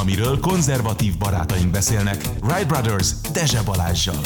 [0.00, 2.16] amiről konzervatív barátaink beszélnek.
[2.42, 4.20] Wright Brothers Dezse Balázsjal.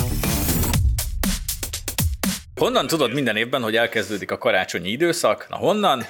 [2.54, 5.46] Honnan tudod minden évben, hogy elkezdődik a karácsonyi időszak?
[5.48, 6.04] Na honnan?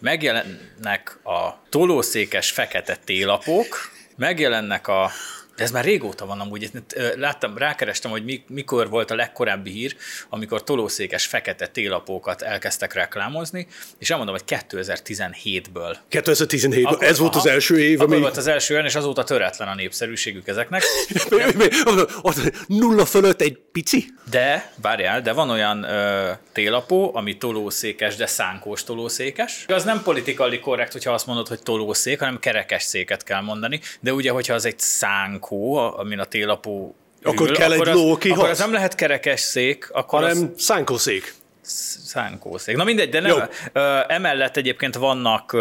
[0.00, 5.10] Megjelennek a tolószékes fekete télapók, megjelennek a
[5.60, 6.70] de ez már régóta van amúgy.
[7.16, 9.96] Láttam, rákerestem, hogy mikor volt a legkorábbi hír,
[10.28, 13.66] amikor tolószékes fekete télapókat elkezdtek reklámozni,
[13.98, 15.96] és elmondom, hogy 2017-ből.
[16.08, 18.18] 2017 ből ez volt az első év, ami...
[18.18, 20.82] volt az első olyan, és azóta töretlen a népszerűségük ezeknek.
[22.66, 24.04] Nulla fölött egy pici?
[24.30, 29.64] De, várjál, de van olyan ö, télapó, ami tolószékes, de szánkós tolószékes.
[29.68, 34.12] Az nem politikai korrekt, hogyha azt mondod, hogy tolószék, hanem kerekes széket kell mondani, de
[34.12, 38.10] ugye, hogyha az egy szánk ló, amin a télapó akkor ül, kell akkor egy ló
[38.12, 40.62] Akkor az nem lehet kerekes szék, akkor hanem az...
[40.62, 41.34] szánkószék.
[42.04, 42.76] Szánkószék.
[42.76, 43.30] Na mindegy, de nem.
[43.30, 43.38] Jó.
[44.06, 45.56] Emellett egyébként vannak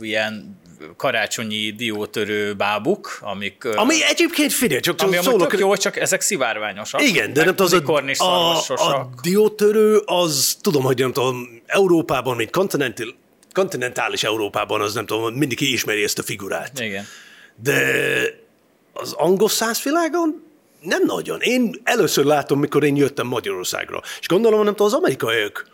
[0.00, 0.62] ilyen
[0.96, 3.64] karácsonyi diótörő bábuk, amik...
[3.64, 5.48] Ami egyébként figyelj, csak ami szólok...
[5.48, 7.02] Tök jó, csak ezek szivárványosak.
[7.02, 12.36] Igen, de nem tudom, az a, a, a diótörő, az tudom, hogy nem tudom, Európában,
[12.36, 13.14] mint kontinentális,
[13.52, 16.80] kontinentális Európában, az nem tudom, mindig ismeri ezt a figurát.
[16.80, 17.06] Igen.
[17.62, 17.82] De
[18.94, 20.42] az angol száz világon
[20.80, 21.40] nem nagyon.
[21.40, 24.02] Én először látom, mikor én jöttem Magyarországra.
[24.20, 25.66] És gondolom, nem tudom, az amerikaiak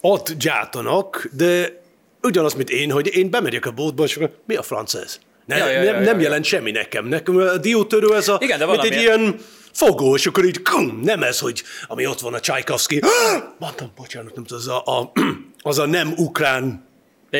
[0.00, 1.80] ott gyártanak, de
[2.22, 5.18] ugyanaz, mint én, hogy én bemegyek a boltba, és mi a franc ez?
[5.46, 7.06] Ne, ja, ja, ja, nem, nem ja, jelent semmi nekem.
[7.06, 9.36] Nekem a diótörő ez a, Igen, de mint egy ilyen
[9.72, 13.00] fogó, és akkor így kum, nem ez, hogy ami ott van a Csajkovszki.
[13.58, 15.12] Mondtam, bocsánat, nem az a, a,
[15.70, 16.84] az a nem ukrán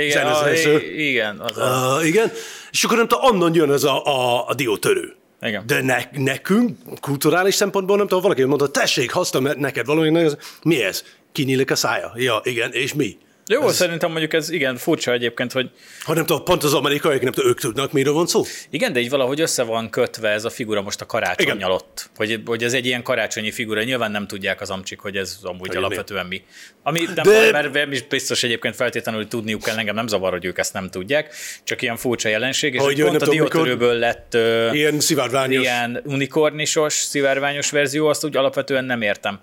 [0.01, 0.51] igen, a,
[0.97, 1.97] igen, az a...
[1.99, 2.33] Uh, igen,
[2.71, 5.15] és akkor nem tudom, onnan jön ez a, a, a diótörő.
[5.41, 5.67] Igen.
[5.67, 10.29] De ne, nekünk, kulturális szempontból nem tudom, valaki mondta, tessék, hasztam neked valami,
[10.63, 11.05] mi ez?
[11.33, 12.13] Kinyílik a szája?
[12.17, 13.19] Ja, igen, és mi?
[13.53, 13.75] Jó, ez...
[13.75, 15.71] szerintem mondjuk ez igen furcsa egyébként, hogy...
[16.01, 18.43] Ha nem tudom, pont az amerikaiak, nem tudom, ők tudnak, miről van szó?
[18.71, 22.11] Igen, de így valahogy össze van kötve ez a figura most a karácsony alatt.
[22.17, 23.83] Hogy, hogy ez egy ilyen karácsonyi figura.
[23.83, 26.43] Nyilván nem tudják az amcsik, hogy ez amúgy hogy alapvetően mi.
[26.83, 27.51] Ami nem de...
[27.51, 31.35] baj, mert biztos egyébként feltétlenül tudniuk kell, engem nem zavar, hogy ők ezt nem tudják.
[31.65, 34.35] Csak ilyen furcsa jelenség, és hogy pont a diótörőből lett
[34.73, 35.63] ilyen szivárványos.
[35.63, 39.41] Ilyen unikornisos, szivárványos verzió, azt úgy alapvetően nem értem.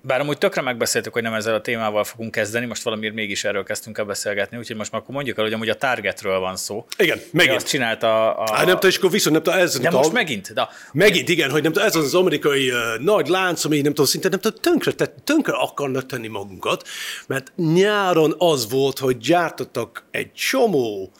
[0.00, 3.64] Bár amúgy tökre megbeszéltük, hogy nem ezzel a témával fogunk kezdeni, most valamiért mégis erről
[3.64, 6.86] kezdtünk el beszélgetni, úgyhogy most már akkor mondjuk el, hogy amúgy a Targetről van szó.
[6.98, 7.56] Igen, megint.
[7.56, 8.42] Azt csinálta a...
[8.52, 9.78] Á, nem tudom, és akkor viszont nem tudom, ez...
[9.78, 10.12] De most a...
[10.12, 10.52] megint?
[10.52, 10.68] De...
[10.92, 14.06] Megint, igen, hogy nem tudom, ez az az amerikai uh, nagy lánc, ami nem tudom,
[14.06, 16.88] szinte nem tudom, tönkre, tehát tönkre akarnak tenni magunkat,
[17.26, 21.12] mert nyáron az volt, hogy gyártottak egy csomó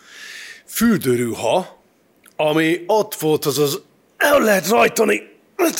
[0.67, 1.83] fürdőruha,
[2.37, 3.83] ami ott volt az az,
[4.17, 5.23] el lehet rajtani,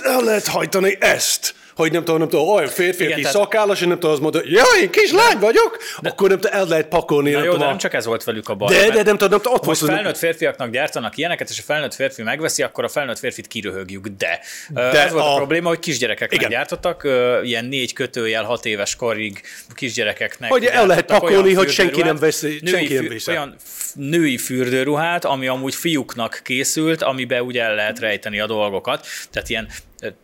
[0.03, 3.37] el lehet hajtani ezt hogy nem tudom, nem tudom, olyan férfi, Igen, aki tehát...
[3.37, 6.09] szakállas, és nem tudom, az mondja, ja, én kislány vagyok, de...
[6.09, 7.31] akkor nem tudom, el lehet pakolni.
[7.31, 8.75] Na nem jó, tudom, de nem csak ez volt velük a baj.
[8.75, 11.95] De, de nem tudom, nem tudom, ott most felnőtt férfiaknak gyártanak ilyeneket, és a felnőtt
[11.95, 15.33] férfi megveszi, akkor a felnőtt férfit kiröhögjük, de, de ez volt a...
[15.33, 17.09] a probléma, hogy kisgyerekeknek gyártottak,
[17.43, 19.41] ilyen négy kötőjel hat éves korig
[19.75, 20.51] kisgyerekeknek.
[20.51, 23.31] Hogy el lehet pakolni, hogy senki nem veszi, senki nem veszi.
[23.31, 23.57] Olyan
[23.95, 29.07] női fürdőruhát, ami amúgy fiúknak készült, amiben ugye el lehet rejteni a dolgokat.
[29.31, 29.69] Tehát ilyen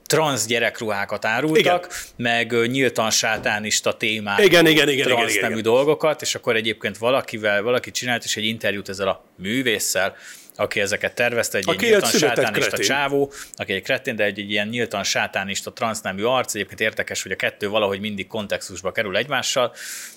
[0.07, 1.99] transz gyerekruhákat árultak, igen.
[2.17, 7.63] meg nyíltan sátánista témát, igen, igen, igen, transz igen, nemű dolgokat, és akkor egyébként valakivel,
[7.63, 10.17] valaki csinált is egy interjút ezzel a művésszel,
[10.57, 12.87] aki ezeket tervezte, egy aki nyíltan sátánista kretén.
[12.87, 16.55] csávó, aki egy kretén, de egy, egy ilyen nyíltan sátánista transznemű arc.
[16.55, 19.75] Egyébként érdekes, hogy a kettő valahogy mindig kontextusba kerül egymással,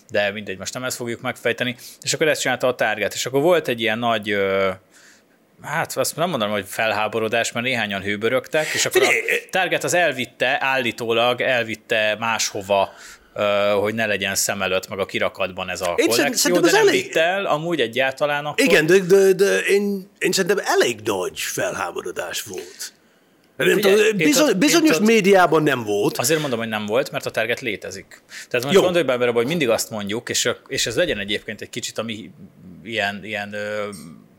[0.10, 1.76] de mindegy, most nem ezt fogjuk megfejteni.
[2.02, 4.38] És akkor ezt csinálta a tárgát, és akkor volt egy ilyen nagy
[5.62, 9.08] Hát azt nem mondom, hogy felháborodás, mert néhányan hőbörögtek, és akkor a
[9.50, 12.94] Target az elvitte, állítólag elvitte máshova
[13.80, 17.04] hogy ne legyen szem előtt, meg a kirakatban ez a én kollekció, de nem elég...
[17.04, 18.66] vitt el amúgy egyáltalán akkor.
[18.66, 22.94] Igen, de, de, de én, én szerintem elég nagy felháborodás volt.
[23.56, 26.18] Nem Figyelj, tudom, bizony, bizonyos médiában nem volt.
[26.18, 28.22] Azért mondom, hogy nem volt, mert a target létezik.
[28.50, 28.82] Tehát most Jó.
[28.82, 32.32] gondolj bele, hogy mindig azt mondjuk, és, és ez legyen egyébként egy kicsit a mi
[32.84, 33.56] ilyen, ilyen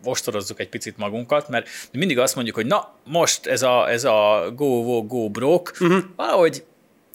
[0.09, 4.53] ostorozzuk egy picit magunkat, mert mindig azt mondjuk, hogy na, most ez a, ez a
[4.57, 6.03] go, go, go broke, uh-huh.
[6.17, 6.65] valahogy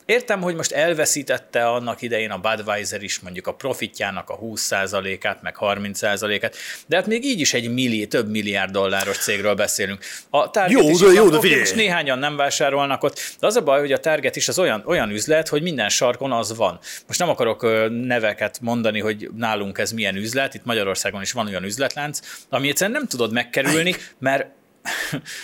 [0.06, 5.56] Értem, hogy most elveszítette annak idején a Budweiser is mondjuk a profitjának a 20%-át, meg
[5.60, 6.56] 30%-át,
[6.86, 10.04] de hát még így is egy millió, több milliárd dolláros cégről beszélünk.
[10.30, 13.56] A Target jó, is de, jó, de okay, most néhányan nem vásárolnak ott, de az
[13.56, 16.80] a baj, hogy a Target is az olyan, olyan üzlet, hogy minden sarkon az van.
[17.08, 21.64] Most nem akarok neveket mondani, hogy nálunk ez milyen üzlet, itt Magyarországon is van olyan
[21.64, 24.46] üzletlánc, ami egyszerűen nem tudod megkerülni, mert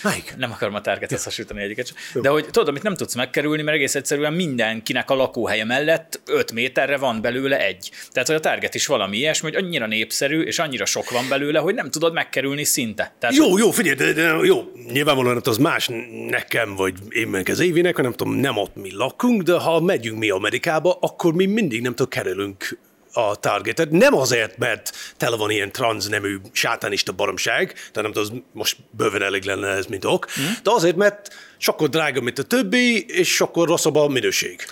[0.02, 0.34] Melyik?
[0.36, 2.22] nem akarom a target hasonlítani egyiket sem.
[2.22, 6.52] De hogy tudod, amit nem tudsz megkerülni, mert egész egyszerűen mindenkinek a lakóhelye mellett 5
[6.52, 7.90] méterre van belőle egy.
[8.10, 11.58] Tehát, hogy a target is valami ilyesmi, hogy annyira népszerű, és annyira sok van belőle,
[11.58, 13.14] hogy nem tudod megkerülni szinte.
[13.18, 15.88] Tehát, Jó, jó, figyelj, de, de jó, nyilvánvalóan hát az más
[16.28, 20.18] nekem, vagy én meg az évinek, nem tudom, nem ott mi lakunk, de ha megyünk
[20.18, 22.78] mi Amerikába, akkor mi mindig nem tudom, kerülünk
[23.12, 23.90] a targetet.
[23.90, 29.44] Nem azért, mert tele van ilyen transznemű sátánista baromság, tehát nem tudom, most bőven elég
[29.44, 30.44] lenne ez, mint ok, mm.
[30.62, 34.64] de azért, mert sokkal drága, mint a többi, és sokkal rosszabb a minőség.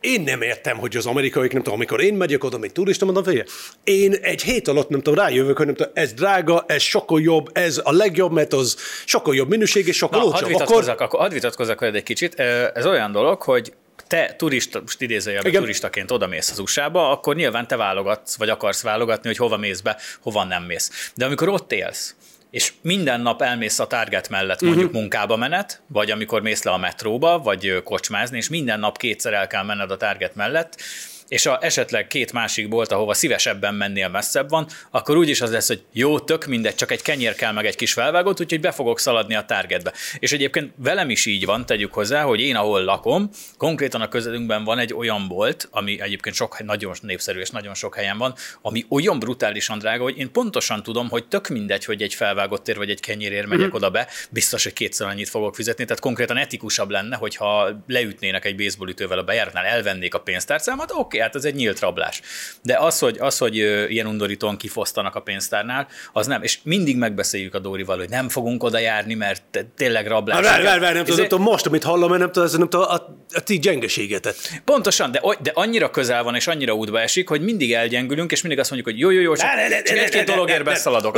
[0.00, 3.24] Én nem értem, hogy az amerikaiak, nem tudom, amikor én megyek oda, mint turista, mondom,
[3.24, 3.46] figyelj,
[3.84, 7.48] én egy hét alatt, nem tudom, rájövök, hogy nem tudom, ez drága, ez sokkal jobb,
[7.52, 10.48] ez a legjobb, mert az sokkal jobb minőség, és sokkal Na, hadd olcsóbb.
[10.48, 12.34] vitatkozzak, Akkor akkor hadd vitatkozzak veled egy kicsit.
[12.74, 13.72] Ez olyan dolog, hogy
[14.08, 15.62] te turista, most idézőjelben Igen.
[15.62, 19.96] turistaként odamész az USA-ba, akkor nyilván te válogatsz, vagy akarsz válogatni, hogy hova mész be,
[20.20, 21.12] hova nem mész.
[21.14, 22.14] De amikor ott élsz,
[22.50, 25.00] és minden nap elmész a Target mellett mondjuk uh-huh.
[25.00, 29.46] munkába menet, vagy amikor mész le a metróba, vagy kocsmázni, és minden nap kétszer el
[29.46, 30.80] kell menned a Target mellett,
[31.28, 35.66] és a esetleg két másik bolt, ahova szívesebben mennél messzebb van, akkor úgyis az lesz,
[35.66, 38.98] hogy jó, tök mindegy, csak egy kenyér kell meg egy kis felvágót, úgyhogy be fogok
[38.98, 39.92] szaladni a targetbe.
[40.18, 44.64] És egyébként velem is így van, tegyük hozzá, hogy én ahol lakom, konkrétan a közelünkben
[44.64, 48.86] van egy olyan bolt, ami egyébként sok, nagyon népszerű és nagyon sok helyen van, ami
[48.88, 52.90] olyan brutálisan drága, hogy én pontosan tudom, hogy tök mindegy, hogy egy felvágott ér vagy
[52.90, 53.74] egy kenyérér megyek mm.
[53.74, 58.56] oda be, biztos, hogy kétszer annyit fogok fizetni, tehát konkrétan etikusabb lenne, hogyha leütnének egy
[58.56, 62.20] baseballütővel a bejáratnál, elvennék a pénztárcámat, oké, hát ez egy nyílt rablás.
[62.62, 63.56] De az, hogy, az, hogy
[63.88, 66.42] ilyen undorítóan kifosztanak a pénztárnál, az nem.
[66.42, 70.36] És mindig megbeszéljük a Dórival, hogy nem fogunk oda járni, mert tényleg rablás.
[70.36, 72.86] Hát várj, várj, várj, nem tudom, nem tudom, most, amit hallom, nem tudom, nem tudom,
[72.88, 72.94] a,
[73.34, 74.36] a ti gyengeségetet.
[74.64, 78.60] Pontosan, de, de annyira közel van, és annyira útba esik, hogy mindig elgyengülünk, és mindig
[78.60, 79.48] azt mondjuk, hogy jó, jó, jó, csak,
[79.84, 81.16] egy-két dologért beszaladok.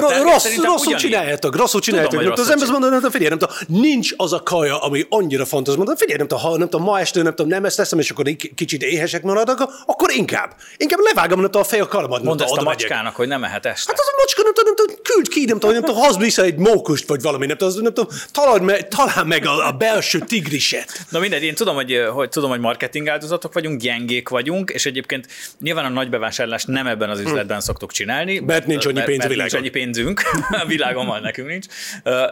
[0.63, 2.39] Rosszul csináljátok, rosszul csináljátok.
[2.39, 5.77] az ember mondja, nem figyelj, nem tudom, nincs az a kaja, ami annyira fontos.
[5.77, 8.11] Mondom, figyelj, nem tudom, ha nem tudom, ma este nem tudom, nem ezt teszem, és
[8.11, 8.25] akkor
[8.55, 10.57] kicsit éhesek maradok, akkor inkább.
[10.77, 12.65] Inkább levágom, a fej a nem Mondd ezt a oda megyek.
[12.65, 13.91] macskának, hogy nem ehet este.
[13.91, 16.21] Hát az a macska, nem tudom, nem tudom, küld ki, nem tudom, nem tudom, hozd
[16.21, 19.73] vissza egy mókust, vagy valami, nem tudom, nem tudom, talán meg, talán meg a, a
[19.73, 21.01] belső tigriset.
[21.09, 25.27] Na mindegy, én tudom, hogy, hogy, tudom, hogy marketing áldozatok vagyunk, gyengék vagyunk, és egyébként
[25.61, 28.39] nyilván a nagy bevásárlást nem ebben az üzletben szoktuk csinálni.
[28.39, 30.23] Mert nincs annyi mert, pénz a mert nincs annyi pénzünk,
[30.63, 31.67] a világon van, nekünk nincs.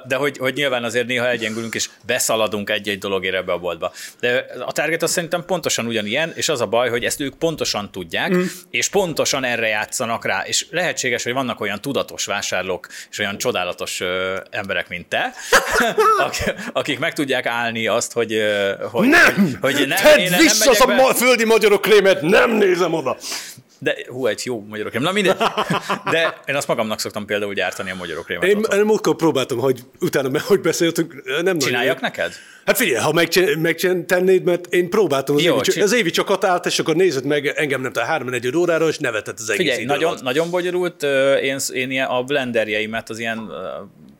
[0.06, 3.92] De hogy, hogy nyilván azért néha elgyengülünk, és beszaladunk egy-egy dologért ebbe a boltba.
[4.20, 7.90] De a Target az szerintem pontosan ugyanilyen, és az a baj, hogy ezt ők pontosan
[7.90, 8.42] tudják, mm.
[8.70, 10.42] és pontosan erre játszanak rá.
[10.46, 15.32] És lehetséges, hogy vannak olyan tudatos vásárlók, és olyan csodálatos ö, emberek, mint te,
[16.26, 19.56] akik, akik meg tudják állni azt, hogy, ö, hogy, Nem!
[19.60, 22.92] hogy, hogy nem, Tedd én nem vissza az a ma- földi magyarok krémet, nem nézem
[22.92, 23.16] oda.
[23.80, 25.02] De hú, egy jó magyarokrém.
[25.02, 25.36] Na mindegy.
[26.10, 28.48] De én azt magamnak szoktam például gyártani a magyarokrémet.
[28.48, 28.78] Én, otthon.
[28.78, 32.32] én múltkor próbáltam, hogy utána, mert hogy beszéltünk, nem nagyon- Csináljak neked?
[32.64, 36.30] Hát figyelj, ha megcsin- megtennéd, mert én próbáltam, az, Jó, évi, csin- az évi csak
[36.30, 39.50] ott állt, és akkor nézett meg engem nem tudom, három egy órára, és nevetett az
[39.50, 40.22] egész Figyelj, nagyon, alatt.
[40.22, 41.02] nagyon bonyolult.
[41.42, 43.50] Én, én ilyen, a blenderjeimet, az ilyen,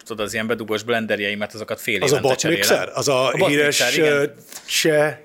[0.07, 2.33] tudod, az ilyen bedugós blenderjeimet, azokat fél Az a cserélem.
[2.33, 2.91] botmixer?
[2.95, 4.29] Az a, botmixer, híres
[4.67, 5.19] cseh,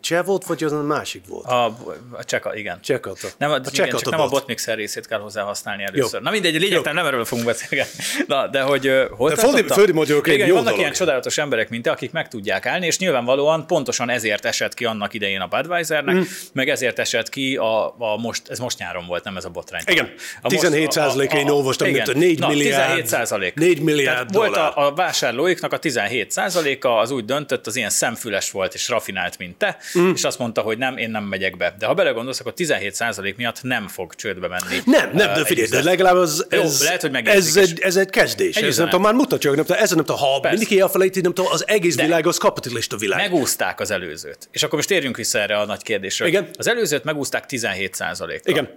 [0.00, 1.46] cseh volt, vagy az a másik volt?
[1.46, 1.64] A,
[2.12, 2.80] a cseka, igen.
[2.82, 3.28] Csekata.
[3.38, 4.30] Nem, a, A igen, csak nem a bot.
[4.32, 6.18] botmixer részét kell hozzá használni először.
[6.18, 6.24] Jó.
[6.24, 7.84] Na mindegy, lényegtelen nem erről fogunk beszélni.
[8.26, 10.80] Na, de hogy ö, hol De földi- földi magyarokrém Igen, jó vannak dolog.
[10.80, 14.84] ilyen csodálatos emberek, mint te, akik meg tudják állni, és nyilvánvalóan pontosan ezért esett ki
[14.84, 16.20] annak idején a Budweisernek, mm.
[16.52, 19.82] meg ezért esett ki a, a most, ez most nyáron volt, nem ez a botrány.
[19.86, 20.04] Igen,
[20.36, 22.02] A most- 17 százalék, én olvastam, igen.
[22.06, 22.82] mint a 4 Na, milliárd.
[22.82, 23.54] 17 százalék.
[23.54, 24.72] 4 milliárd Volt dollár.
[24.78, 29.38] a, a vásárlóiknak a 17 százaléka, az úgy döntött, az ilyen szemfüles volt és rafinált,
[29.38, 30.10] mint te, mm.
[30.14, 31.74] és azt mondta, hogy nem, én nem megyek be.
[31.78, 34.80] De ha belegondolsz, akkor 17 százalék miatt nem fog csődbe menni.
[34.84, 38.10] Nem, nem, de figyelj, de legalább az, Jó, ez, lehet, hogy ez, egy, ez egy
[38.10, 38.56] kezdés.
[38.56, 40.48] Egy ez nem tudom, már mutatja, nem tudom, ez nem tudom, ha Persze.
[40.58, 43.30] mindenki elfelejti, nem tudom, az egész De- világ az kapitalista világ.
[43.30, 44.48] Megúzták az előzőt.
[44.50, 46.26] És akkor most térjünk vissza erre a nagy kérdésre.
[46.26, 46.48] Igen.
[46.58, 48.50] Az előzőt megúzták 17 százalékra.
[48.50, 48.68] Igen.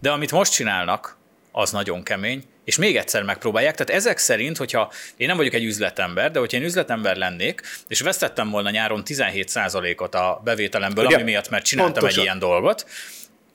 [0.00, 1.16] De amit most csinálnak,
[1.56, 3.74] az nagyon kemény, és még egyszer megpróbálják.
[3.74, 8.00] Tehát ezek szerint, hogyha én nem vagyok egy üzletember, de hogyha én üzletember lennék, és
[8.00, 11.20] vesztettem volna nyáron 17%-ot a bevételemből, Igen.
[11.20, 12.18] ami miatt, mert csináltam Pontosan.
[12.18, 12.86] egy ilyen dolgot,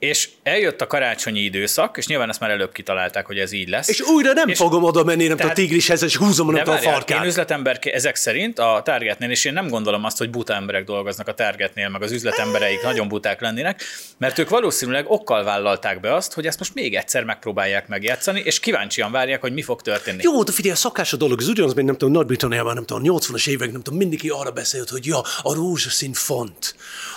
[0.00, 3.88] és eljött a karácsonyi időszak, és nyilván ezt már előbb kitalálták, hogy ez így lesz.
[3.88, 6.62] És újra nem És- fogom oda menni, nem tudom, a Tehát- tigrishez, és húzom, nem
[6.62, 7.24] a várjál, én farkát.
[7.24, 11.34] üzletember ezek szerint a Targetnél, és én nem gondolom azt, hogy buta emberek dolgoznak a
[11.34, 13.82] Targetnél, meg az üzletembereik nagyon buták lennének,
[14.18, 18.60] mert ők valószínűleg okkal vállalták be azt, hogy ezt most még egyszer megpróbálják megjátszani, és
[18.60, 20.22] kíváncsian várják, hogy mi fog történni.
[20.22, 23.02] Jó, de figyelj, a szakás a dolog, ez ugyanaz, mint nem tudom, Nagy-Britanniában, nem tudom,
[23.16, 26.74] 80-as évek, nem tudom, mindenki arra beszélt, hogy ja, a rózsaszín font,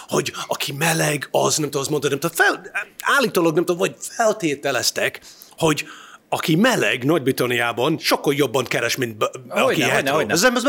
[0.07, 2.71] hogy aki meleg, az, nem tudom, azt mondta, nem tudom, fel,
[3.01, 5.21] állítólag, nem tudom, vagy feltételeztek,
[5.57, 5.85] hogy
[6.33, 10.15] aki meleg Nagy-Britanniában, sokkal jobban keres, mint b- aki hogyne, hetero.
[10.15, 10.33] hogyne.
[10.33, 10.63] Ez ez,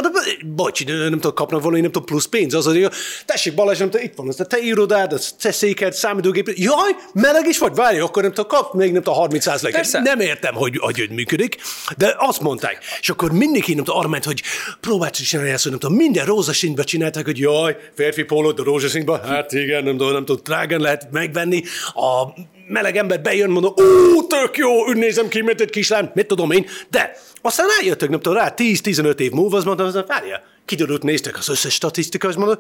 [0.46, 2.54] bocs, nem tudom, kapnak valami, nem tudom, plusz pénz.
[2.54, 2.88] Az, hogy
[3.26, 6.52] tessék Balázs, nem tudom, itt van, ez a te irodád, a te széked, számítógép.
[6.54, 10.00] Jaj, meleg is vagy, várj, akkor nem tudom, kap még nem tudom, 30 Persze.
[10.00, 11.56] Nem értem, hogy, hogy hogy működik,
[11.96, 12.78] de azt mondták.
[13.00, 14.42] És akkor mindenki nem tudom, arra ment, hogy
[14.80, 19.20] próbált csinálni ezt, hogy nem tudom, minden rózsaszínbe csinálták, hogy jaj, férfi pólót, de rózsaszínbe,
[19.24, 21.62] hát igen, nem tudom, nem tudom, drágán lehet megvenni.
[21.94, 23.74] A meleg ember bejön, mondom,
[24.16, 28.20] ó, tök jó, nézem ki, mint egy kislány, mit tudom én, de aztán rájöttök, nem
[28.20, 32.36] tudom, rá 10-15 év múlva, azt mondtam, hogy várja, kiderült, néztek az összes statisztika, azt
[32.36, 32.58] mondom,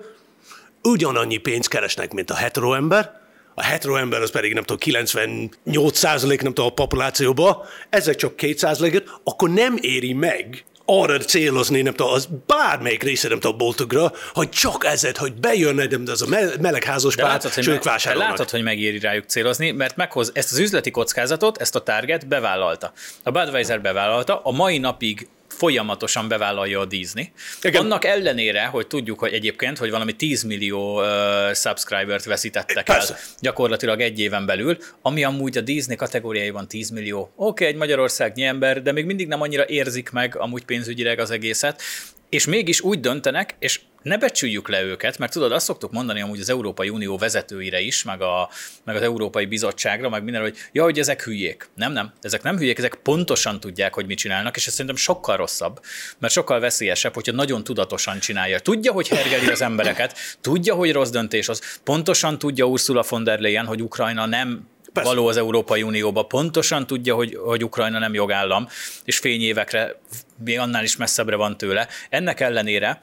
[0.82, 3.22] ugyanannyi pénzt keresnek, mint a hetero ember,
[3.54, 7.56] a hetero ember az pedig nem tudom, 98 százalék nem tudom a populációban,
[7.90, 13.28] ezek csak 2 százalékot, akkor nem éri meg arra célozni, nem tudom, az bármelyik része,
[13.28, 17.26] nem tudom, a boltokra, hogy csak ezért, hogy bejön, nem az a me- melegházas pár,
[17.26, 18.30] látod, és ők vásárolnak.
[18.30, 22.92] látod, hogy megéri rájuk célozni, mert meghoz ezt az üzleti kockázatot, ezt a Target bevállalta.
[23.22, 27.32] A Budweiser bevállalta, a mai napig folyamatosan bevállalja a Disney.
[27.62, 27.82] Igen.
[27.82, 31.06] Annak ellenére, hogy tudjuk, hogy egyébként, hogy valami 10 millió uh,
[31.54, 33.12] subscribert veszítettek Persze.
[33.12, 37.20] el gyakorlatilag egy éven belül, ami amúgy a Disney kategóriájában 10 millió.
[37.20, 41.30] Oké, okay, egy magyarországnyi ember, de még mindig nem annyira érzik meg amúgy pénzügyileg az
[41.30, 41.82] egészet,
[42.28, 46.40] és mégis úgy döntenek, és ne becsüljük le őket, mert tudod, azt szoktuk mondani amúgy
[46.40, 48.48] az Európai Unió vezetőire is, meg, a,
[48.84, 51.68] meg az Európai Bizottságra, meg minden, hogy ja, hogy ezek hülyék.
[51.74, 55.36] Nem, nem, ezek nem hülyék, ezek pontosan tudják, hogy mit csinálnak, és ez szerintem sokkal
[55.36, 55.80] rosszabb,
[56.18, 58.58] mert sokkal veszélyesebb, hogyha nagyon tudatosan csinálja.
[58.58, 63.38] Tudja, hogy hergeli az embereket, tudja, hogy rossz döntés az, pontosan tudja Ursula von der
[63.38, 65.08] Leyen, hogy Ukrajna nem Persze.
[65.10, 68.68] való az Európai Unióba, pontosan tudja, hogy, hogy Ukrajna nem jogállam,
[69.04, 70.00] és fényévekre,
[70.44, 71.88] még annál is messzebbre van tőle.
[72.08, 73.02] Ennek ellenére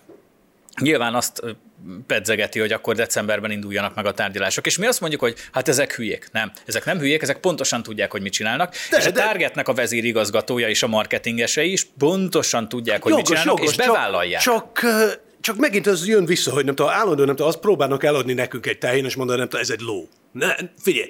[0.80, 1.42] nyilván azt
[2.08, 4.66] pedzegeti, hogy akkor decemberben induljanak meg a tárgyalások.
[4.66, 6.30] És mi azt mondjuk, hogy hát ezek hülyék.
[6.32, 8.76] Nem, ezek nem hülyék, ezek pontosan tudják, hogy mit csinálnak.
[8.90, 13.26] De- és a de- Targetnek a vezérigazgatója és a marketingesei is pontosan tudják, hogy mit
[13.26, 14.42] csinálnak, és bevállalják.
[14.42, 18.04] Csak, csak, csak megint az jön vissza, hogy nem tudom, állandóan nem tudom, azt próbálnak
[18.04, 20.10] eladni nekünk egy tehén, és mondani, nem tudom, ez egy ló.
[20.32, 21.10] Ne, figyelj,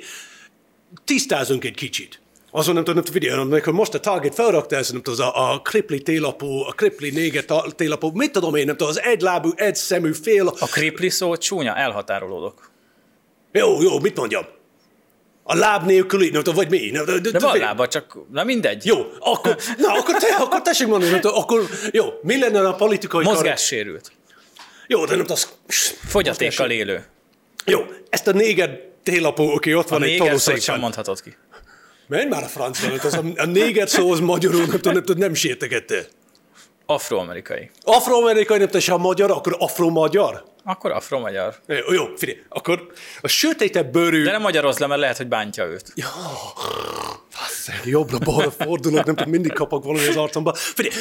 [1.06, 2.21] tisztázunk egy kicsit.
[2.52, 6.02] Azon nem tudom, figyelj, amikor most a Target felrakta ezt, nem tudom, a, a kripli
[6.02, 10.12] télapú, a kripli néger ta- télapú, mit tudom én, nem tudom, az egylábú, egy szemű,
[10.14, 12.70] fél, A kripli szó csúnya, elhatárolódok.
[13.52, 14.46] jó, jó, mit mondjam?
[15.44, 16.90] A láb nélküli, nem tudom, vagy mi?
[16.90, 18.86] Nem, de, De van lába, csak na mindegy.
[18.86, 22.74] Jó, akkor, na, akkor, te, akkor tessék mondani, nem tudom, akkor, jó, mi lenne a
[22.76, 23.24] politikai...
[23.24, 24.12] kar- Mozgássérült.
[24.88, 27.06] Jó, de nem tudom, az, Fogyatékkal élő.
[27.66, 31.36] Jó, ezt a néger télapó, aki ott A van egy szót sem mondhatod ki.
[32.12, 35.34] Menj már a francba, az a, a néger szó az magyarul, nem tudom, nem, nem
[35.34, 36.06] sértegette.
[36.86, 37.70] Afroamerikai.
[37.84, 40.44] Afroamerikai, nem tudom, se a magyar, akkor afro-magyar.
[40.64, 41.56] Akkor afro-magyar.
[41.68, 42.92] Jó, jó, figyelj, akkor
[43.22, 44.24] a sötétebb bőrű...
[44.24, 45.94] De nem magyaroz le, mert lehet, hogy bántja őt.
[47.86, 50.54] jobbra-balra fordulok, nem tudom, mindig kapok valami az arcomba.
[50.54, 50.96] Figyelj,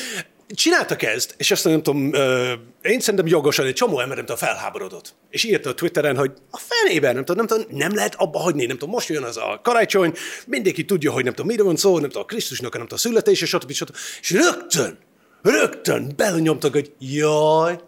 [0.54, 2.52] csináltak ezt, és azt nem tudom, ö,
[2.82, 5.14] én szerintem jogosan egy csomó ember nem tudom, felháborodott.
[5.30, 8.66] És írta a Twitteren, hogy a fenében, nem tudom, nem, tudom, nem lehet abba hagyni,
[8.66, 10.12] nem tudom, most jön az a karácsony,
[10.46, 13.00] mindenki tudja, hogy nem tudom, mire van szó, nem tudom, a Krisztusnak nem tudom, a
[13.00, 13.72] születése, stb.
[13.72, 13.96] stb.
[14.20, 14.98] És rögtön,
[15.42, 17.78] rögtön belenyomtak, hogy jaj,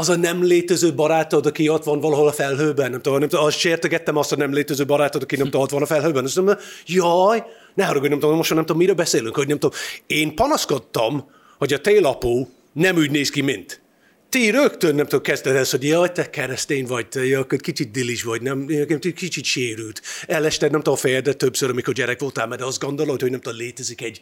[0.00, 3.44] az a nem létező barátod, aki ott van valahol a felhőben, nem tudom, nem tudom,
[3.44, 6.24] azt sértegettem azt a nem létező barátod, aki nem tudom, ott van a felhőben.
[6.24, 7.42] Azt mondom, jaj,
[7.74, 9.78] ne haragudj, nem tudom, most nem tudom, miről beszélünk, hogy nem tudom.
[10.06, 13.80] Én panaszkodtam, hogy a télapó nem úgy néz ki, mint.
[14.28, 18.22] Ti rögtön nem tudom, kezdted ezt, hogy jaj, te keresztény vagy, te jaj, kicsit dilis
[18.22, 18.66] vagy, nem,
[19.14, 20.02] kicsit sérült.
[20.26, 23.58] Elested, nem tudom, a fejedre többször, amikor gyerek voltál, mert azt gondolod, hogy nem tudom,
[23.58, 24.20] létezik egy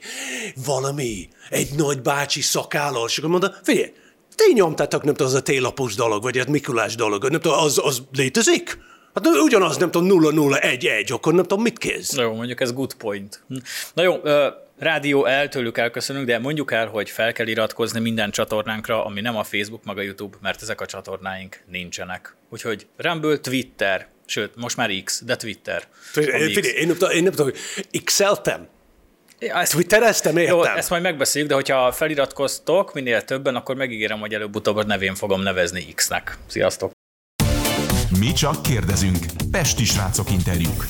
[0.65, 3.93] valami, egy nagy bácsi szakállal, és akkor mondta, figyelj,
[4.47, 7.81] ti nyomtátok, nem tudom, az a télapos dolog, vagy a Mikulás dolog, nem tudom, az,
[7.83, 8.79] az létezik?
[9.15, 12.13] Hát ugyanaz, nem tudom, 0-0-1-1, akkor nem tudom, mit.
[12.17, 13.43] Na jó, mondjuk ez good point.
[13.95, 18.31] Na jó, ö, rádió el, tőlük elköszönünk, de mondjuk el, hogy fel kell iratkozni minden
[18.31, 22.37] csatornánkra, ami nem a Facebook, meg a YouTube, mert ezek a csatornáink nincsenek.
[22.51, 25.83] Úgyhogy Rumble, Twitter, sőt, most már X, de Twitter.
[26.01, 27.53] Figyelj, én nem tudom, én nem tudom,
[27.91, 28.69] Exceltem,
[29.41, 30.55] Ja, ezt, Twittereztem, értem.
[30.57, 35.15] jó, ezt majd megbeszéljük, de hogyha feliratkoztok minél többen, akkor megígérem, hogy előbb-utóbb a nevén
[35.15, 36.37] fogom nevezni X-nek.
[36.47, 36.91] Sziasztok!
[38.19, 39.19] Mi csak kérdezünk.
[39.51, 40.85] Pesti srácok interjúk.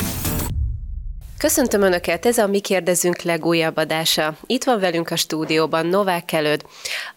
[1.38, 4.34] Köszöntöm Önöket, ez a Mi Kérdezünk legújabb adása.
[4.46, 6.64] Itt van velünk a stúdióban Novák Előd,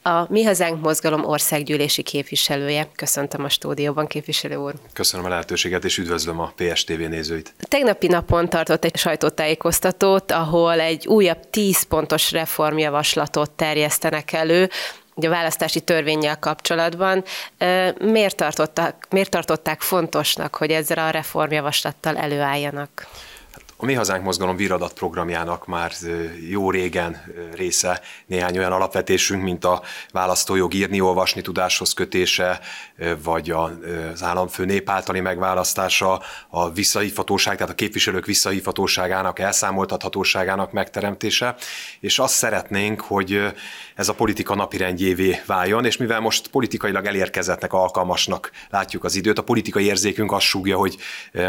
[0.01, 2.87] a Mi Hazánk Mozgalom országgyűlési képviselője.
[2.95, 4.73] Köszöntöm a stúdióban, képviselő úr.
[4.93, 7.53] Köszönöm a lehetőséget, és üdvözlöm a PSTV nézőit.
[7.59, 14.69] Tegnapi napon tartott egy sajtótájékoztatót, ahol egy újabb 10 pontos reformjavaslatot terjesztenek elő,
[15.15, 17.23] a választási törvényel kapcsolatban.
[17.99, 23.07] Miért tartották, miért tartották fontosnak, hogy ezzel a reformjavaslattal előálljanak?
[23.81, 25.91] A Mi Hazánk Mozgalom viradat programjának már
[26.49, 27.21] jó régen
[27.55, 28.01] része.
[28.25, 32.59] Néhány olyan alapvetésünk, mint a választójog írni, olvasni tudáshoz kötése,
[33.23, 41.55] vagy az államfő nép általi megválasztása, a visszahívhatóság, tehát a képviselők visszahívhatóságának, elszámoltathatóságának megteremtése,
[41.99, 43.53] és azt szeretnénk, hogy
[43.95, 49.43] ez a politika napirendjévé váljon, és mivel most politikailag elérkezettnek, alkalmasnak látjuk az időt, a
[49.43, 50.97] politikai érzékünk azt súgja, hogy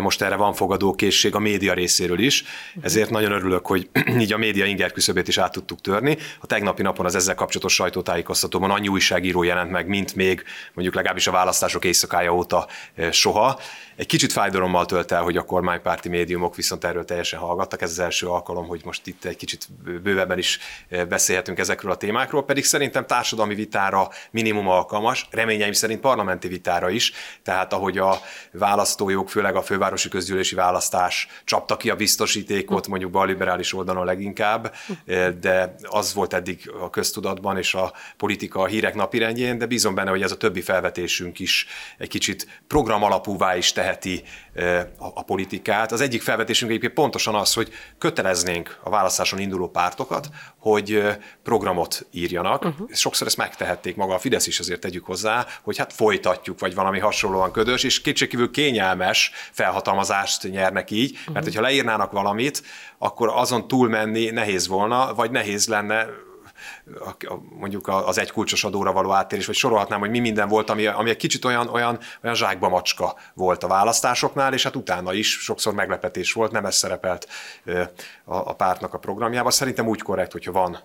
[0.01, 2.45] most erre van fogadókészség a média részéről is,
[2.81, 3.89] ezért nagyon örülök, hogy
[4.23, 6.17] így a média inger küszöbét is át tudtuk törni.
[6.41, 11.27] A tegnapi napon az ezzel kapcsolatos sajtótájékoztatóban annyi újságíró jelent meg, mint még mondjuk legalábbis
[11.27, 13.61] a választások éjszakája óta eh, soha.
[14.03, 17.83] Egy kicsit fájdalommal tölt el, hogy a kormánypárti médiumok viszont erről teljesen hallgattak.
[17.83, 19.69] Ez az első alkalom, hogy most itt egy kicsit
[20.03, 26.01] bővebben is eh, beszélhetünk ezekről a témákról, pedig szerintem társadalmi vitára minimum alkalmas, reményeim szerint
[26.01, 28.21] parlamenti vitára is, tehát ahogy a
[28.53, 34.75] választójog, főleg a fővárosi közgyűlési választás csapta ki a biztosítékot, mondjuk balliberális oldalon leginkább,
[35.07, 39.95] eh, de az volt eddig a köztudatban és a politika a hírek napirendjén, de bízom
[39.95, 41.67] benne, hogy ez a többi felvetésünk is
[41.99, 44.23] egy kicsit program alapúvá is teheti
[44.99, 45.93] a politikát.
[45.93, 51.03] Az egyik felvetésünk egyébként pontosan az, hogy köteleznénk a választáson induló pártokat, hogy
[51.43, 52.65] programot írjanak.
[52.65, 52.91] Uh-huh.
[52.93, 56.99] Sokszor ezt megtehették maga a Fidesz is, azért tegyük hozzá, hogy hát folytatjuk, vagy valami
[56.99, 61.45] hasonlóan ködös, és kétségkívül kényelmes felhatalmazást nyernek így, mert uh-huh.
[61.45, 62.63] hogyha leírnának valamit,
[62.99, 66.07] akkor azon túlmenni nehéz volna, vagy nehéz lenne
[67.59, 71.11] mondjuk az egy kulcsos adóra való áttérés, vagy sorolhatnám, hogy mi minden volt, ami, ami
[71.11, 75.75] egy kicsit olyan, olyan, olyan zsákba macska volt a választásoknál, és hát utána is sokszor
[75.75, 77.29] meglepetés volt, nem ez szerepelt
[78.25, 79.51] a, a pártnak a programjában.
[79.51, 80.79] Szerintem úgy korrekt, hogyha van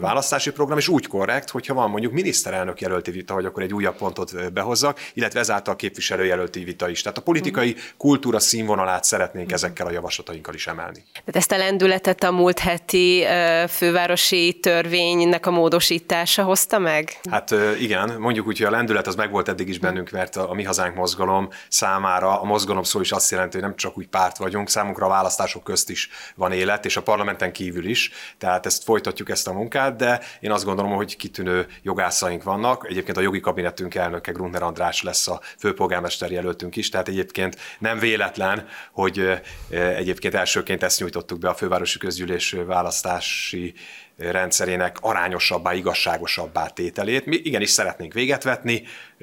[0.00, 3.96] választási program, és úgy korrekt, hogyha van mondjuk miniszterelnök jelölti vita, hogy akkor egy újabb
[3.96, 7.02] pontot behozzak, illetve ezáltal képviselőjelölti vita is.
[7.02, 11.04] Tehát a politikai kultúra színvonalát szeretnénk ezekkel a javaslatainkkal is emelni.
[11.12, 13.24] Tehát ezt a lendületet a múlt heti
[13.68, 17.20] fővárosi törvénynek a módosítása hozta meg?
[17.30, 20.54] Hát igen, mondjuk úgy, hogy a lendület az megvolt eddig is bennünk, mert a, a
[20.54, 24.36] Mi Hazánk mozgalom számára a mozgalom szó is azt jelenti, hogy nem csak úgy párt
[24.36, 28.12] vagyunk, számunkra a választások közt is van élet, és a parlamenten kívül is.
[28.38, 32.86] Tehát ezt folytatjuk ezt a munkát munkát, de én azt gondolom, hogy kitűnő jogászaink vannak.
[32.88, 37.98] Egyébként a jogi kabinettünk elnöke Gruner András lesz a főpolgármester jelöltünk is, tehát egyébként nem
[37.98, 43.74] véletlen, hogy egyébként elsőként ezt nyújtottuk be a fővárosi közgyűlés választási
[44.16, 47.26] rendszerének arányosabbá, igazságosabbá tételét.
[47.26, 48.82] Mi igenis szeretnénk véget vetni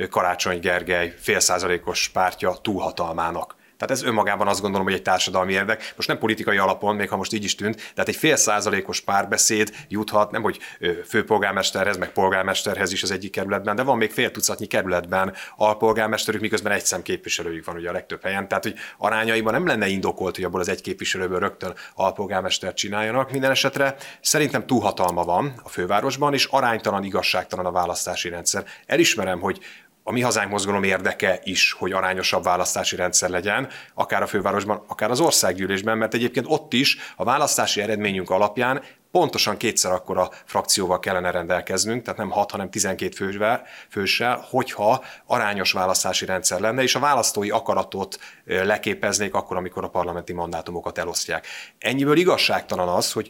[0.09, 3.55] Karácsony Gergely félszázalékos pártja túlhatalmának.
[3.77, 5.93] Tehát ez önmagában azt gondolom, hogy egy társadalmi érdek.
[5.95, 9.71] Most nem politikai alapon, még ha most így is tűnt, tehát egy fél százalékos párbeszéd
[9.87, 10.59] juthat, nem hogy
[11.07, 16.71] főpolgármesterhez, meg polgármesterhez is az egyik kerületben, de van még fél tucatnyi kerületben alpolgármesterük, miközben
[16.71, 18.47] egy szem képviselőjük van ugye a legtöbb helyen.
[18.47, 23.31] Tehát, hogy arányaiban nem lenne indokolt, hogy abból az egy képviselőből rögtön alpolgármestert csináljanak.
[23.31, 28.65] Minden esetre szerintem túlhatalma van a fővárosban, és aránytalan, igazságtalan a választási rendszer.
[28.85, 29.59] Elismerem, hogy
[30.07, 35.11] a mi hazánk mozgalom érdeke is, hogy arányosabb választási rendszer legyen, akár a fővárosban, akár
[35.11, 38.81] az országgyűlésben, mert egyébként ott is a választási eredményünk alapján
[39.17, 45.71] pontosan kétszer akkora frakcióval kellene rendelkeznünk, tehát nem 6, hanem 12 fősvel, főssel, hogyha arányos
[45.71, 51.47] választási rendszer lenne, és a választói akaratot leképeznék akkor, amikor a parlamenti mandátumokat elosztják.
[51.79, 53.29] Ennyiből igazságtalan az, hogy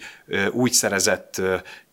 [0.52, 1.42] úgy szerezett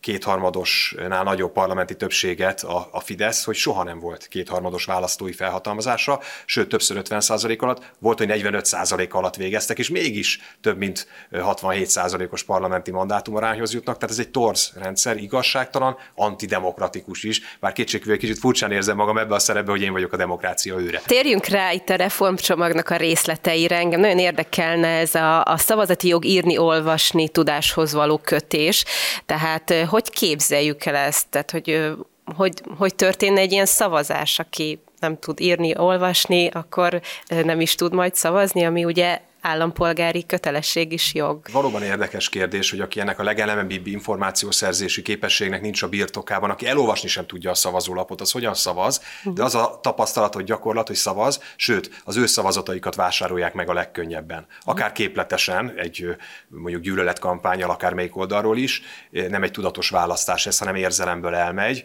[0.05, 6.69] kétharmadosnál nagyobb parlamenti többséget a, a Fidesz, hogy soha nem volt kétharmados választói felhatalmazása, sőt
[6.69, 12.91] többször 50% alatt, volt, hogy 45% alatt végeztek, és mégis több mint 67% os parlamenti
[12.91, 18.95] mandátumarányhoz jutnak, tehát ez egy torz rendszer, igazságtalan, antidemokratikus is, bár kétségkívül kicsit furcsán érzem
[18.95, 21.01] magam ebbe a szerepbe, hogy én vagyok a demokrácia őre.
[21.05, 23.77] Térjünk rá itt a reformcsomagnak a részleteire.
[23.77, 28.85] Engem nagyon érdekelne ez a, a szavazati jog írni, olvasni, tudáshoz való kötés.
[29.25, 31.27] Tehát hogy képzeljük el ezt?
[31.29, 31.93] Tehát, hogy
[32.35, 37.01] hogy, hogy történne egy ilyen szavazás, aki nem tud írni, olvasni, akkor
[37.43, 41.39] nem is tud majd szavazni, ami ugye állampolgári kötelesség is jog.
[41.51, 47.07] Valóban érdekes kérdés, hogy aki ennek a legelemebbi információszerzési képességnek nincs a birtokában, aki elolvasni
[47.07, 51.41] sem tudja a szavazólapot, az hogyan szavaz, de az a tapasztalat, hogy gyakorlat, hogy szavaz,
[51.55, 54.45] sőt, az ő szavazataikat vásárolják meg a legkönnyebben.
[54.63, 56.15] Akár képletesen, egy
[56.47, 61.83] mondjuk gyűlöletkampányal, akár melyik oldalról is, nem egy tudatos választás ez, hanem érzelemből elmegy.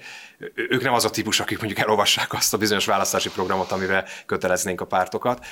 [0.55, 4.81] Ők nem az a típus, akik mondjuk elolvassák azt a bizonyos választási programot, amivel köteleznénk
[4.81, 5.46] a pártokat,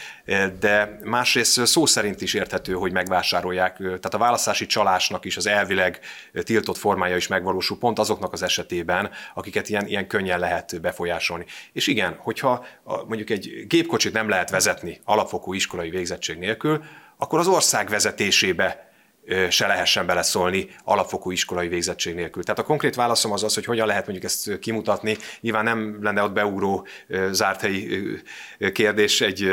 [0.60, 3.76] de másrészt szó szerint is érthető, hogy megvásárolják.
[3.76, 6.00] Tehát a választási csalásnak is az elvileg
[6.42, 11.44] tiltott formája is megvalósul pont azoknak az esetében, akiket ilyen, ilyen könnyen lehet befolyásolni.
[11.72, 16.84] És igen, hogyha mondjuk egy gépkocsit nem lehet vezetni alapfokú iskolai végzettség nélkül,
[17.16, 18.87] akkor az ország vezetésébe
[19.50, 22.42] se lehessen beleszólni alapfokú iskolai végzettség nélkül.
[22.42, 25.16] Tehát a konkrét válaszom az az, hogy hogyan lehet mondjuk ezt kimutatni.
[25.40, 26.86] Nyilván nem lenne ott beugró
[27.30, 28.04] zárt helyi
[28.72, 29.50] kérdés egy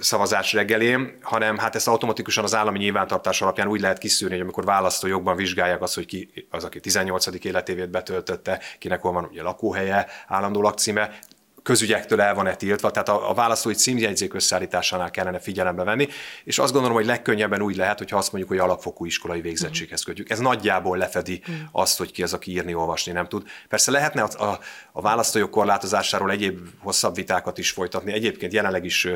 [0.00, 4.64] szavazás reggelén, hanem hát ezt automatikusan az állami nyilvántartás alapján úgy lehet kiszűrni, hogy amikor
[4.64, 7.44] választójogban vizsgálják azt, hogy ki az, aki 18.
[7.44, 11.18] életévét betöltötte, kinek hol van ugye lakóhelye, állandó lakcíme,
[11.62, 16.08] közügyektől el van-e tiltva, tehát a, a választói címjegyzék összeállításánál kellene figyelembe venni,
[16.44, 20.30] és azt gondolom, hogy legkönnyebben úgy lehet, hogyha azt mondjuk, hogy alapfokú iskolai végzettséghez kötjük.
[20.30, 21.54] Ez nagyjából lefedi mm.
[21.72, 23.46] azt, hogy ki az, aki írni, olvasni nem tud.
[23.68, 24.60] Persze lehetne a, a,
[24.92, 28.12] a választójog korlátozásáról egyéb hosszabb vitákat is folytatni.
[28.12, 29.08] Egyébként jelenleg is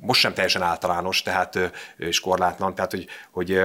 [0.00, 1.58] most sem teljesen általános, tehát
[1.96, 3.60] és korlátlan, tehát hogy, hogy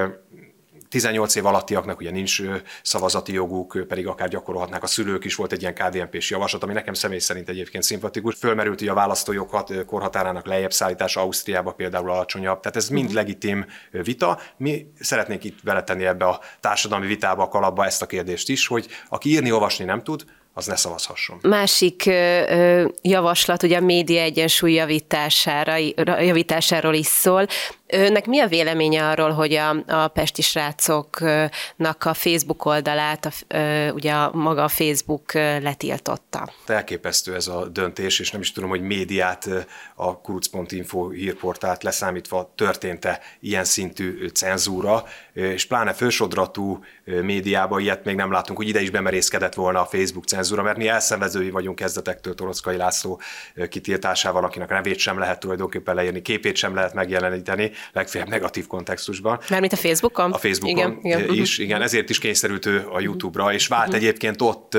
[0.89, 2.41] 18 év alattiaknak ugye nincs
[2.81, 6.93] szavazati joguk, pedig akár gyakorolhatnák a szülők is, volt egy ilyen KDNP-s javaslat, ami nekem
[6.93, 8.35] személy szerint egyébként szimpatikus.
[8.35, 9.49] Fölmerült ugye a választójog
[9.85, 12.59] korhatárának lejjebb szállítása Ausztriába például alacsonyabb.
[12.59, 13.15] Tehát ez mind mhm.
[13.15, 14.39] legitim vita.
[14.57, 18.87] Mi szeretnénk itt beletenni ebbe a társadalmi vitába, a kalapba ezt a kérdést is, hogy
[19.09, 20.25] aki írni, olvasni nem tud,
[20.57, 21.37] az ne szavazhasson.
[21.41, 25.75] Másik ö, javaslat ugye a média egyensúly javítására,
[26.19, 27.47] javításáról is szól.
[27.97, 33.55] Önnek mi a véleménye arról, hogy a, a Pesti srácoknak a Facebook oldalát, a,
[33.93, 36.49] ugye maga a Facebook letiltotta?
[36.65, 39.49] Elképesztő ez a döntés, és nem is tudom, hogy médiát,
[39.95, 45.03] a kuruc.info hírportált leszámítva történt-e ilyen szintű cenzúra,
[45.33, 50.25] és pláne fősodratú médiában ilyet még nem látunk, hogy ide is bemerészkedett volna a Facebook
[50.25, 53.21] cenzúra, mert mi elszenvezői vagyunk kezdetektől Torockai László
[53.69, 59.39] kitiltásával, akinek a nevét sem lehet tulajdonképpen leírni, képét sem lehet megjeleníteni, legfeljebb negatív kontextusban.
[59.49, 60.31] Mármint a Facebookon?
[60.31, 61.33] A Facebookon igen, igen.
[61.33, 64.03] is, igen, ezért is kényszerült ő a YouTube-ra, és vált uh-huh.
[64.03, 64.77] egyébként ott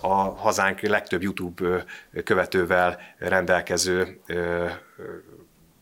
[0.00, 1.84] a hazánk legtöbb YouTube
[2.24, 4.20] követővel rendelkező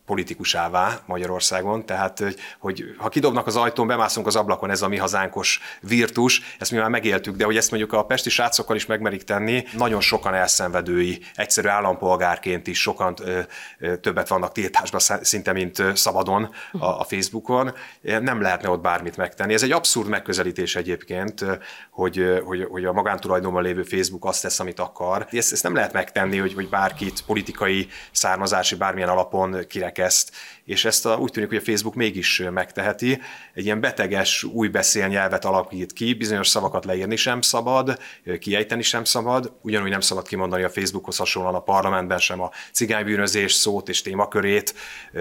[0.07, 2.23] politikusává Magyarországon, tehát
[2.59, 6.79] hogy ha kidobnak az ajtón, bemászunk az ablakon, ez a mi hazánkos virtus, ezt mi
[6.79, 11.23] már megéltük, de hogy ezt mondjuk a pesti srácokkal is megmerik tenni, nagyon sokan elszenvedői,
[11.35, 13.41] egyszerű állampolgárként is sokan ö,
[13.79, 19.55] ö, többet vannak tiltásban szinte, mint szabadon a, a Facebookon, nem lehetne ott bármit megtenni.
[19.55, 21.45] Ez egy abszurd megközelítés egyébként,
[21.91, 25.27] hogy, hogy, hogy a magántulajdonban lévő Facebook azt tesz, amit akar.
[25.31, 30.33] Ezt, ezt nem lehet megtenni, hogy, hogy bárkit politikai származási bármilyen alapon kirek ezt,
[30.67, 33.21] és ezt a, úgy tűnik, hogy a Facebook mégis megteheti.
[33.55, 37.99] Egy ilyen beteges új beszélnyelvet alakít ki, bizonyos szavakat leírni sem szabad,
[38.39, 43.53] kiejteni sem szabad, ugyanúgy nem szabad kimondani a Facebookhoz hasonlóan a parlamentben sem a cigánybűnözés
[43.53, 44.75] szót és témakörét.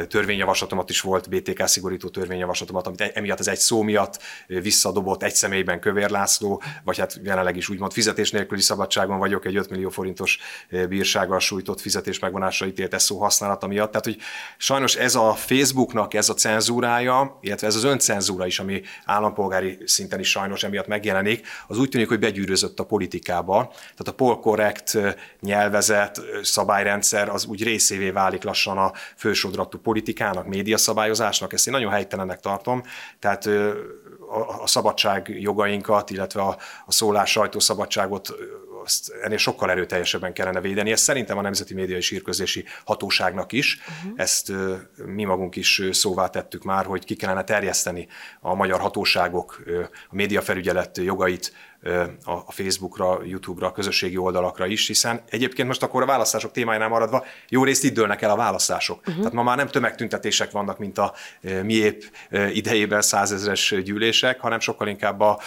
[0.07, 5.79] Törvényjavaslatomat is volt, BTK szigorító törvényjavaslatomat, amit emiatt az egy szó miatt visszadobott egy személyben
[5.79, 10.39] Kövér László, vagy hát jelenleg is úgymond fizetés nélküli szabadságon vagyok, egy 5 millió forintos
[10.89, 13.89] bírsággal sújtott fizetés megvonásra ítélt szó használata miatt.
[13.89, 14.17] Tehát, hogy
[14.57, 20.19] sajnos ez a Facebooknak ez a cenzúrája, illetve ez az öncenzúra is, ami állampolgári szinten
[20.19, 23.67] is sajnos emiatt megjelenik, az úgy tűnik, hogy begyűrözött a politikába.
[23.71, 24.97] Tehát a polkorrekt
[25.39, 31.53] nyelvezet, szabályrendszer az úgy részévé válik lassan a fősodratú politikának, médiaszabályozásnak.
[31.53, 32.83] Ezt én nagyon helytelennek tartom.
[33.19, 33.45] Tehát
[34.61, 38.33] a szabadság jogainkat, illetve a, a szólás sajtószabadságot
[38.85, 40.91] azt ennél sokkal erőteljesebben kellene védeni.
[40.91, 43.79] Ez szerintem a Nemzeti Média és Hírközlési Hatóságnak is.
[43.79, 44.13] Uh-huh.
[44.15, 44.51] Ezt
[45.05, 48.07] mi magunk is szóvá tettük már, hogy ki kellene terjeszteni
[48.39, 49.63] a magyar hatóságok
[50.09, 51.53] a médiafelügyelet jogait
[52.23, 57.25] a Facebookra, YouTube-ra, a közösségi oldalakra is, hiszen egyébként most akkor a választások témájánál maradva
[57.49, 58.99] jó részt itt dőlnek el a választások.
[58.99, 59.15] Uh-huh.
[59.15, 61.13] Tehát ma már nem tömegtüntetések vannak, mint a
[61.63, 62.03] miép
[62.53, 65.39] idejében százezres gyűlések, hanem sokkal inkább a,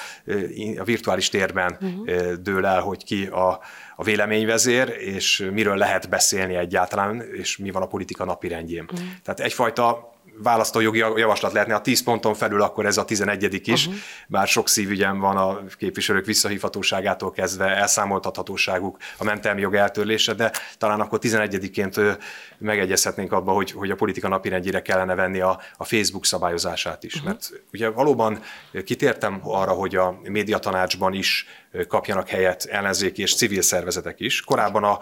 [0.78, 2.32] a virtuális térben uh-huh.
[2.32, 3.60] dől el, hogy ki a,
[3.96, 8.82] a véleményvezér, és miről lehet beszélni egyáltalán, és mi van a politika napirendjén.
[8.82, 9.08] Uh-huh.
[9.24, 14.00] Tehát egyfajta választójogi javaslat lehetne a 10 ponton felül, akkor ez a 11 is, uh-huh.
[14.26, 21.00] bár sok szívügyem van a képviselők visszahívhatóságától kezdve, elszámoltathatóságuk, a mentelmi jog eltörlése, de talán
[21.00, 22.18] akkor 11-ként
[22.58, 27.14] megegyezhetnénk abba, hogy, hogy a politika napirendjére kellene venni a, a Facebook szabályozását is.
[27.14, 27.28] Uh-huh.
[27.28, 28.40] Mert ugye valóban
[28.84, 31.46] kitértem arra, hogy a médiatanácsban is
[31.88, 34.40] kapjanak helyet ellenzéki és civil szervezetek is.
[34.40, 34.98] Korábban a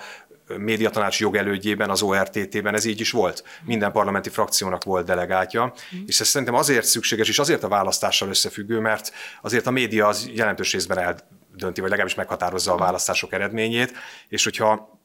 [0.59, 3.45] médiatanács jogelődjében, az ORTT-ben ez így is volt.
[3.65, 5.73] Minden parlamenti frakciónak volt delegátja,
[6.07, 10.31] és ez szerintem azért szükséges, és azért a választással összefüggő, mert azért a média az
[10.35, 13.93] jelentős részben eldönti, vagy legalábbis meghatározza a választások eredményét,
[14.29, 14.96] és hogyha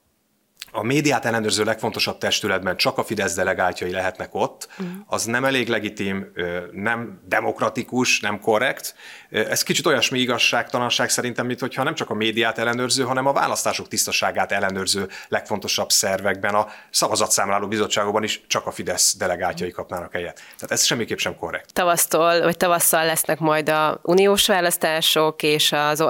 [0.72, 4.68] a médiát ellenőrző legfontosabb testületben csak a Fidesz delegáltjai lehetnek ott,
[5.06, 6.32] az nem elég legitim,
[6.72, 8.96] nem demokratikus, nem korrekt.
[9.30, 13.88] Ez kicsit olyasmi igazságtalanság szerintem, mint hogyha nem csak a médiát ellenőrző, hanem a választások
[13.88, 20.36] tisztaságát ellenőrző legfontosabb szervekben, a szavazatszámláló bizottságokban is csak a Fidesz delegáltjai kapnának helyet.
[20.36, 21.74] Tehát ez semmiképp sem korrekt.
[21.74, 26.04] Tavasztól, vagy tavasszal lesznek majd a uniós választások és az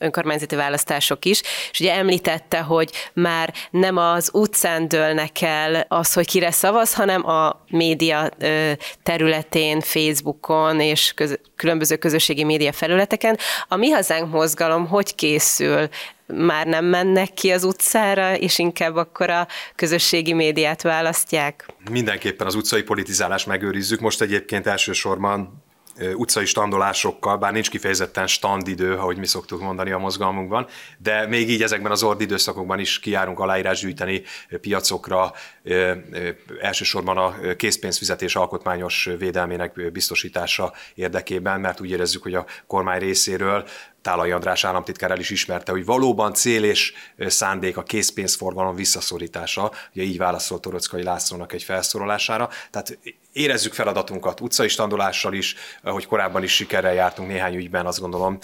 [0.00, 6.12] önkormányzati választások is, és ugye említette, hogy már nem nem az utcán dőlnek el az,
[6.12, 8.28] hogy kire szavaz, hanem a média
[9.02, 13.38] területén, Facebookon és köz- különböző közösségi média felületeken.
[13.68, 15.88] A Mi Hazánk mozgalom hogy készül?
[16.26, 21.66] Már nem mennek ki az utcára, és inkább akkor a közösségi médiát választják?
[21.90, 24.00] Mindenképpen az utcai politizálást megőrizzük.
[24.00, 25.64] Most egyébként elsősorban
[26.14, 30.66] utcai standolásokkal, bár nincs kifejezetten standidő, ahogy mi szoktuk mondani a mozgalmunkban,
[30.98, 34.22] de még így ezekben az ordi időszakokban is kijárunk aláírás gyűjteni
[34.60, 35.32] piacokra,
[36.60, 43.64] elsősorban a készpénzfizetés alkotmányos védelmének biztosítása érdekében, mert úgy érezzük, hogy a kormány részéről
[44.06, 49.72] Tálai András államtitkár el is ismerte, hogy valóban cél és szándék a készpénzforgalom visszaszorítása.
[49.94, 52.48] Ugye így válaszolt Torockai Lászlónak egy felszólalására.
[52.70, 52.98] Tehát
[53.32, 58.38] érezzük feladatunkat utcai standolással is, hogy korábban is sikerrel jártunk néhány ügyben, azt gondolom,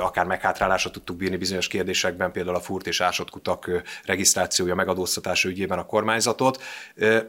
[0.00, 3.70] akár meghátrálásra tudtuk bírni bizonyos kérdésekben, például a furt és ásott kutak
[4.04, 6.62] regisztrációja, megadóztatása ügyében a kormányzatot.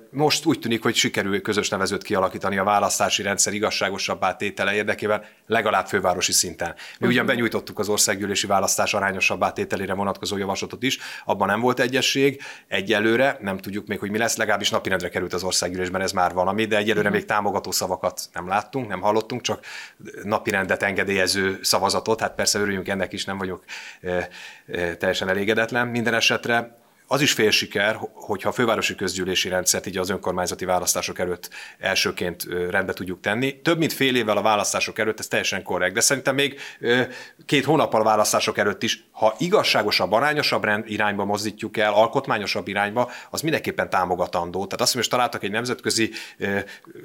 [0.09, 5.87] Most úgy tűnik, hogy sikerül közös nevezőt kialakítani a választási rendszer igazságosabbá tétele érdekében, legalább
[5.87, 6.75] fővárosi szinten.
[6.99, 7.25] Mi ugyan
[7.63, 13.57] benyújtottuk az országgyűlési választás arányosabb átételére vonatkozó javaslatot is, abban nem volt egyesség, egyelőre nem
[13.57, 17.07] tudjuk még, hogy mi lesz, legalábbis napirendre került az országgyűlésben, ez már valami, de egyelőre
[17.07, 17.15] uh-huh.
[17.15, 19.65] még támogató szavakat nem láttunk, nem hallottunk, csak
[20.23, 23.63] napirendet engedélyező szavazatot, hát persze örüljünk ennek is, nem vagyok
[24.01, 24.29] e,
[24.67, 25.87] e, teljesen elégedetlen.
[25.87, 26.81] Minden esetre
[27.13, 31.49] az is fél siker, hogyha a fővárosi közgyűlési rendszert így az önkormányzati választások előtt
[31.79, 33.61] elsőként rendbe tudjuk tenni.
[33.61, 36.59] Több mint fél évvel a választások előtt, ez teljesen korrekt, de szerintem még
[37.45, 43.11] két hónappal a választások előtt is, ha igazságosabb, arányosabb rend irányba mozdítjuk el, alkotmányosabb irányba,
[43.29, 44.65] az mindenképpen támogatandó.
[44.65, 46.11] Tehát azt, hogy most találtak egy nemzetközi,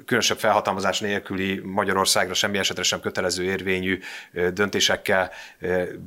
[0.05, 3.99] különösebb felhatalmazás nélküli Magyarországra semmi esetre sem kötelező érvényű
[4.53, 5.31] döntésekkel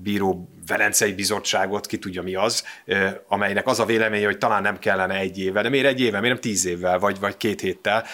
[0.03, 2.65] bíró Velencei Bizottságot, ki tudja mi az,
[3.29, 6.35] amelynek az a véleménye, hogy talán nem kellene egy évvel, de miért egy évvel, miért
[6.35, 8.05] nem tíz évvel, vagy, vagy két héttel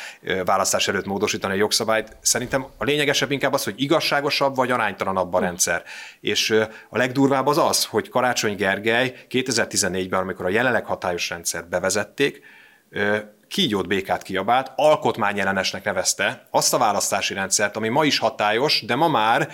[0.44, 2.16] választás előtt módosítani a jogszabályt.
[2.20, 5.82] Szerintem a lényegesebb inkább az, hogy igazságosabb vagy aránytalanabb a rendszer.
[6.20, 6.50] És
[6.88, 12.42] a legdurvább az az, hogy Karácsony Gergely 2014-ben, amikor a jelenleg hatályos rendszert bevezették,
[13.48, 19.08] kígyót békát kiabált, alkotmányellenesnek nevezte azt a választási rendszert, ami ma is hatályos, de ma
[19.08, 19.48] már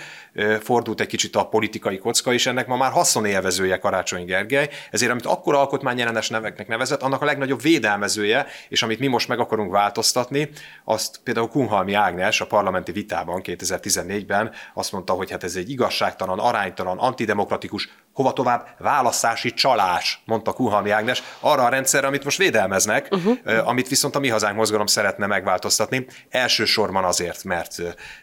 [0.61, 5.25] fordult egy kicsit a politikai kocka, és ennek ma már haszonélvezője Karácsony Gergely, ezért amit
[5.25, 10.49] akkor alkotmányellenes neveknek nevezett, annak a legnagyobb védelmezője, és amit mi most meg akarunk változtatni,
[10.83, 16.39] azt például Kunhalmi Ágnes a parlamenti vitában 2014-ben azt mondta, hogy hát ez egy igazságtalan,
[16.39, 23.07] aránytalan, antidemokratikus, hova tovább választási csalás, mondta Kunhalmi Ágnes, arra a rendszerre, amit most védelmeznek,
[23.11, 23.67] uh-huh.
[23.67, 27.75] amit viszont a Mi Hazánk mozgalom szeretne megváltoztatni, elsősorban azért, mert,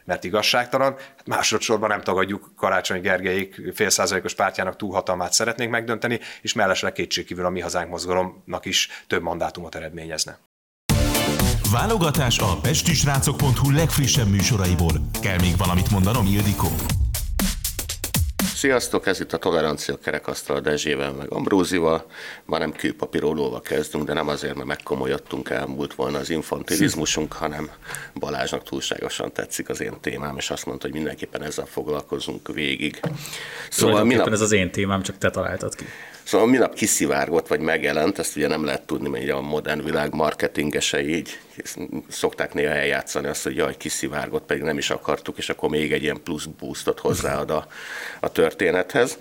[0.05, 7.45] mert igazságtalan, másodszorban nem tagadjuk Karácsony Gergelyik félszázalékos pártjának túlhatalmát szeretnénk megdönteni, és mellesleg kétségkívül
[7.45, 10.39] a Mi Hazánk mozgalomnak is több mandátumot eredményezne.
[11.73, 14.93] Válogatás a pestisrácok.hu legfrissebb műsoraiból.
[15.21, 16.69] Kell még valamit mondanom, Ildikó?
[18.63, 22.07] Sziasztok, ez itt a Tolerancia Kerekasztal Dezsével, meg Ambrózival.
[22.45, 27.71] Ma nem kőpapírólóval kezdünk, de nem azért, mert megkomolyodtunk, elmúlt volna az infantilizmusunk, hanem
[28.15, 33.01] Balázsnak túlságosan tetszik az én témám, és azt mondta, hogy mindenképpen ezzel foglalkozunk végig.
[33.71, 34.29] Szóval minap...
[34.29, 35.85] ez az én témám, csak te találtad ki.
[36.25, 41.17] Szóval minap kiszivárgott, vagy megjelent, ezt ugye nem lehet tudni, mert a modern világ marketingesei
[41.17, 41.39] így
[42.09, 46.03] szokták néha eljátszani azt, hogy jaj, kiszivárgott, pedig nem is akartuk, és akkor még egy
[46.03, 47.67] ilyen plusz boostot hozzáad a,
[48.21, 49.19] a történethez.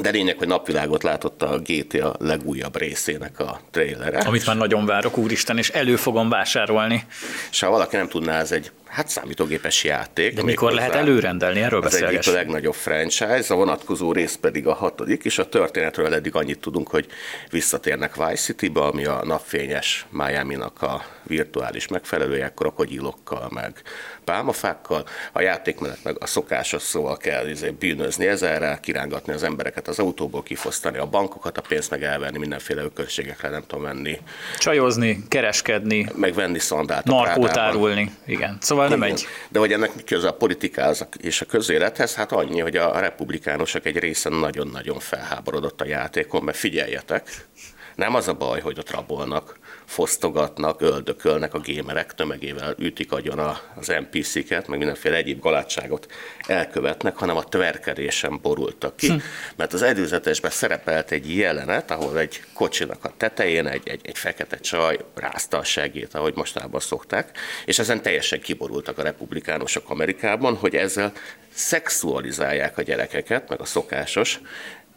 [0.00, 4.18] De lényeg, hogy napvilágot látott a GTA legújabb részének a trailere.
[4.18, 7.06] Amit már nagyon várok, úristen, és elő fogom vásárolni.
[7.50, 10.34] És ha valaki nem tudná, ez egy hát számítógépes játék.
[10.34, 14.74] De mikor lehet előrendelni, erről Az egyik a legnagyobb franchise, a vonatkozó rész pedig a
[14.74, 17.06] hatodik, és a történetről eddig annyit tudunk, hogy
[17.50, 23.82] visszatérnek Vice City-be, ami a napfényes Miami-nak a virtuális megfelelője, krokodillokkal, meg
[24.24, 25.04] pálmafákkal.
[25.32, 30.42] A játékmenet meg a szokásos szóval kell izé, bűnözni ezerrel, kirángatni az embereket az autóból,
[30.42, 34.20] kifosztani a bankokat, a pénzt meg elvenni, mindenféle ökölségekre nem tudom menni.
[34.58, 36.06] Csajozni, kereskedni.
[36.14, 37.04] Megvenni szondát.
[37.04, 38.58] Narkót árulni, igen.
[38.60, 39.26] Szóval nem egy.
[39.48, 42.14] De hogy ennek mi köze a politikához és a közélethez?
[42.14, 47.46] Hát annyi, hogy a republikánusok egy része nagyon-nagyon felháborodott a játékon, mert figyeljetek,
[47.94, 53.38] Nem az a baj, hogy ott rabolnak, fosztogatnak, öldökölnek a gémerek, tömegével ütik agyon
[53.74, 56.06] az NPC-ket, meg mindenféle egyéb galátságot
[56.46, 59.08] elkövetnek, hanem a tverkedésen borultak ki.
[59.08, 59.16] Hm.
[59.56, 64.56] Mert az előzetesben szerepelt egy jelenet, ahol egy kocsinak a tetején egy, egy, egy fekete
[64.56, 70.74] csaj rázta a segét, ahogy mostában szokták, és ezen teljesen kiborultak a republikánusok Amerikában, hogy
[70.74, 71.12] ezzel
[71.54, 74.40] szexualizálják a gyerekeket, meg a szokásos,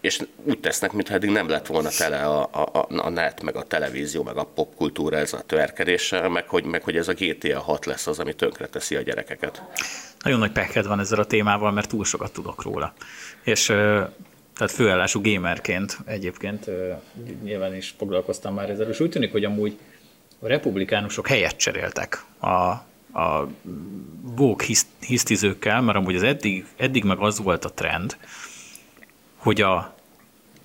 [0.02, 3.64] és úgy tesznek, mintha eddig nem lett volna tele a, a, a net, meg a
[3.64, 7.86] televízió, meg a popkultúra ez a törkedéssel, meg hogy, meg hogy ez a GTA 6
[7.86, 9.64] lesz az, ami tönkreteszi a gyerekeket.
[10.24, 12.94] Nagyon nagy peked van ezzel a témával, mert túl sokat tudok róla.
[13.44, 13.66] És
[14.56, 16.70] tehát főállású gamerként egyébként
[17.44, 19.78] nyilván is foglalkoztam már ezzel, és úgy tűnik, hogy amúgy
[20.40, 22.48] a republikánusok helyet cseréltek a,
[23.20, 23.48] a
[24.22, 24.62] vók
[25.00, 28.18] hisztizőkkel, mert amúgy az eddig, eddig meg az volt a trend,
[29.40, 29.94] hogy a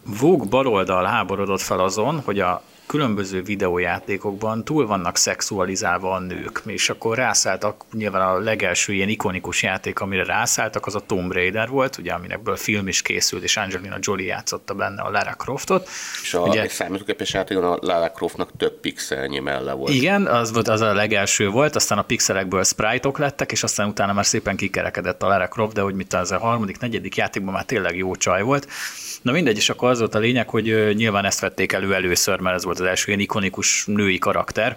[0.04, 6.90] Vogue baloldal háborodott fel azon, hogy a különböző videójátékokban túl vannak szexualizálva a nők, és
[6.90, 11.98] akkor rászálltak, nyilván a legelső ilyen ikonikus játék, amire rászálltak, az a Tomb Raider volt,
[11.98, 15.88] ugye, aminekből film is készült, és Angelina Jolie játszotta benne a Lara Croftot.
[16.22, 19.92] És a ugye, számítógépes játékon a Lara Croftnak több pixelnyi melle volt.
[19.92, 24.12] Igen, az, volt, az a legelső volt, aztán a pixelekből sprite-ok lettek, és aztán utána
[24.12, 27.64] már szépen kikerekedett a Lara Croft, de hogy mit az a harmadik, negyedik játékban már
[27.64, 28.68] tényleg jó csaj volt.
[29.24, 32.56] Na mindegy, és akkor az volt a lényeg, hogy nyilván ezt vették elő először, mert
[32.56, 34.76] ez volt az első ilyen ikonikus női karakter,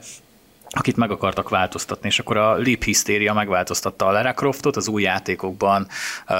[0.69, 5.01] akit meg akartak változtatni, és akkor a Leap Hysteria megváltoztatta a Lara Croftot az új
[5.01, 5.87] játékokban,
[6.27, 6.35] uh,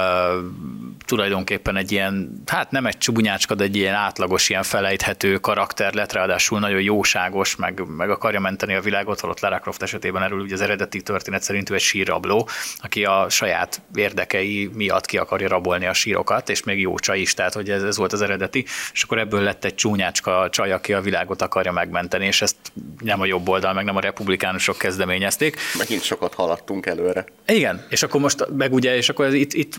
[1.06, 6.12] tulajdonképpen egy ilyen, hát nem egy csúnyácska, de egy ilyen átlagos, ilyen felejthető karakter lett,
[6.12, 10.54] ráadásul nagyon jóságos, meg, meg akarja menteni a világot, holott Lara Croft esetében erről ugye
[10.54, 15.86] az eredeti történet szerint ő egy sírrabló, aki a saját érdekei miatt ki akarja rabolni
[15.86, 19.02] a sírokat, és még jó csaj is, tehát hogy ez, ez volt az eredeti, és
[19.02, 22.56] akkor ebből lett egy csúnyácska csaj, aki a világot akarja megmenteni, és ezt
[23.00, 25.56] nem a jobb oldal, meg nem a republikánusok kezdeményezték.
[25.78, 27.24] Megint sokat haladtunk előre.
[27.46, 29.74] Igen, és akkor most meg ugye, és akkor ez itt, itt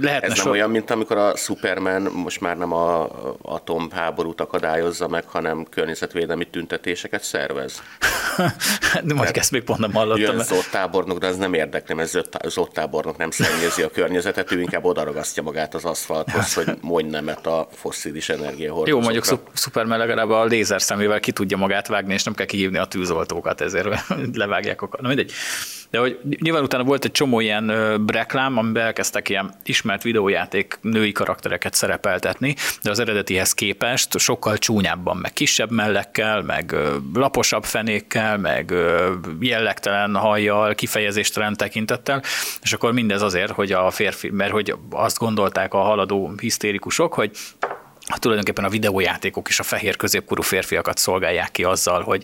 [0.00, 0.50] lehetne Ez nem so...
[0.50, 3.08] olyan, mint amikor a Superman most már nem a
[3.42, 7.82] atomháborút akadályozza meg, hanem környezetvédelmi tüntetéseket szervez.
[9.04, 10.36] De most ezt még pont nem hallottam.
[10.36, 15.42] Jön zottábornok, de ez nem érdekli, mert zottábornok nem szennyezi a környezetet, ő inkább odaragasztja
[15.42, 18.92] magát az aszfalthoz, hogy mondj nemet a fosszilis energiahordozókra.
[18.92, 22.78] Jó, mondjuk Superman legalább a lézer szemével ki tudja magát vágni, és nem kell kihívni
[22.78, 23.88] a tűzoltókat, ezért
[24.32, 24.88] levágják a...
[25.00, 25.32] Na mindegy.
[25.90, 27.72] De hogy nyilván utána volt egy csomó ilyen
[28.06, 35.16] reklám, amiben elkezdtek ilyen ismert videójáték női karaktereket szerepeltetni, de az eredetihez képest sokkal csúnyábban,
[35.16, 36.76] meg kisebb mellekkel, meg
[37.14, 38.74] laposabb fenékkel, meg
[39.40, 42.22] jellegtelen hajjal, kifejezéstelen tekintettel,
[42.62, 47.30] és akkor mindez azért, hogy a férfi, mert hogy azt gondolták a haladó hisztérikusok, hogy
[48.16, 52.22] tulajdonképpen a videójátékok is a fehér középkorú férfiakat szolgálják ki azzal, hogy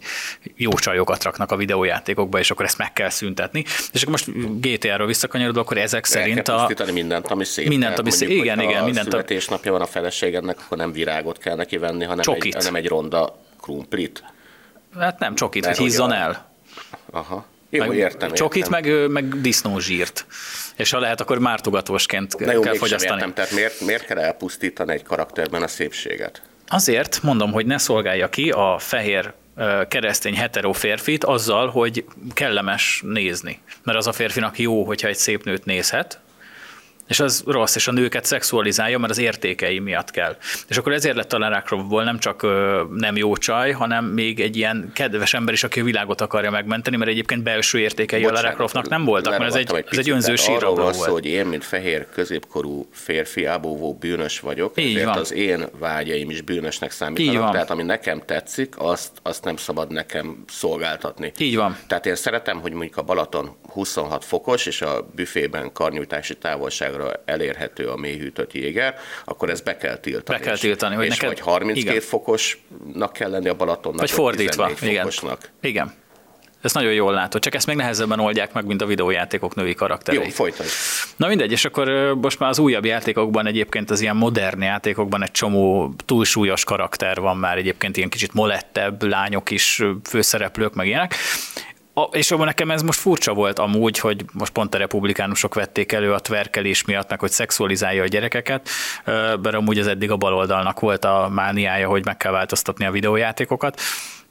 [0.56, 3.64] jó csajokat raknak a videójátékokba, és akkor ezt meg kell szüntetni.
[3.92, 6.70] És akkor most GTA-ról visszakanyarodva, akkor ezek szerint a...
[6.92, 7.68] mindent, ami szép.
[7.68, 8.28] Mindent, ami szép.
[8.28, 8.78] Igen, igen.
[8.78, 9.10] Ha mindent.
[9.10, 13.38] születésnapja van a feleségednek, akkor nem virágot kell neki venni, hanem, egy, hanem egy ronda
[13.60, 14.24] krumplit.
[14.98, 16.52] Hát nem csokit, hogy hízzon el.
[17.10, 17.46] Aha.
[17.74, 18.82] Jó, meg értem, Csokit, értem.
[18.82, 20.26] meg, meg disznózsírt.
[20.76, 23.14] És ha lehet, akkor mártogatósként Na jó, kell fogyasztani.
[23.14, 26.42] Értem, tehát miért, miért kell elpusztítani egy karakterben a szépséget?
[26.66, 29.32] Azért mondom, hogy ne szolgálja ki a fehér
[29.88, 33.60] keresztény hetero férfit azzal, hogy kellemes nézni.
[33.82, 36.20] Mert az a férfinak jó, hogyha egy szép nőt nézhet,
[37.08, 40.36] és az rossz, és a nőket szexualizálja, mert az értékei miatt kell.
[40.68, 42.42] És akkor ezért lett a Lara Croftból nem csak
[42.90, 46.96] nem jó csaj, hanem még egy ilyen kedves ember is, aki a világot akarja megmenteni,
[46.96, 49.98] mert egyébként belső értékei Bocsánat, a Lara Croftnak nem voltak, mert ez egy, egy ez
[49.98, 50.94] egy önző sírrabló volt.
[50.94, 55.18] Szó, hogy én, mint fehér középkorú férfi, ábóvó bűnös vagyok, Így ezért van.
[55.18, 60.44] az én vágyaim is bűnösnek számítanak, tehát ami nekem tetszik, azt, azt nem szabad nekem
[60.48, 61.32] szolgáltatni.
[61.38, 61.76] Így van.
[61.86, 67.22] Tehát én szeretem, hogy mondjuk a Balaton 26 fokos, és a büfében karnyújtási távolság távolságra
[67.24, 70.38] elérhető a mélyhűtött jéger, akkor ezt be kell tiltani.
[70.38, 70.94] Be kell tiltani.
[70.94, 71.28] Hogy és neked...
[71.28, 72.00] vagy 32 igen.
[72.00, 74.70] fokosnak kell lenni a Balatonnak, vagy fordítva.
[74.80, 75.08] Igen.
[75.60, 75.94] igen.
[76.62, 80.22] Ezt nagyon jól látod, csak ezt még nehezebben oldják meg, mint a videójátékok női karakterei.
[80.22, 80.70] Jó, folytasd.
[81.16, 85.30] Na mindegy, és akkor most már az újabb játékokban egyébként az ilyen modern játékokban egy
[85.30, 91.14] csomó túlsúlyos karakter van már egyébként ilyen kicsit molettebb lányok is főszereplők, meg ilyenek.
[91.96, 95.92] A, és abban nekem ez most furcsa volt amúgy, hogy most pont a republikánusok vették
[95.92, 98.68] elő a tverkelés miatt, meg hogy szexualizálja a gyerekeket,
[99.42, 103.80] mert amúgy az eddig a baloldalnak volt a mániája, hogy meg kell változtatni a videójátékokat.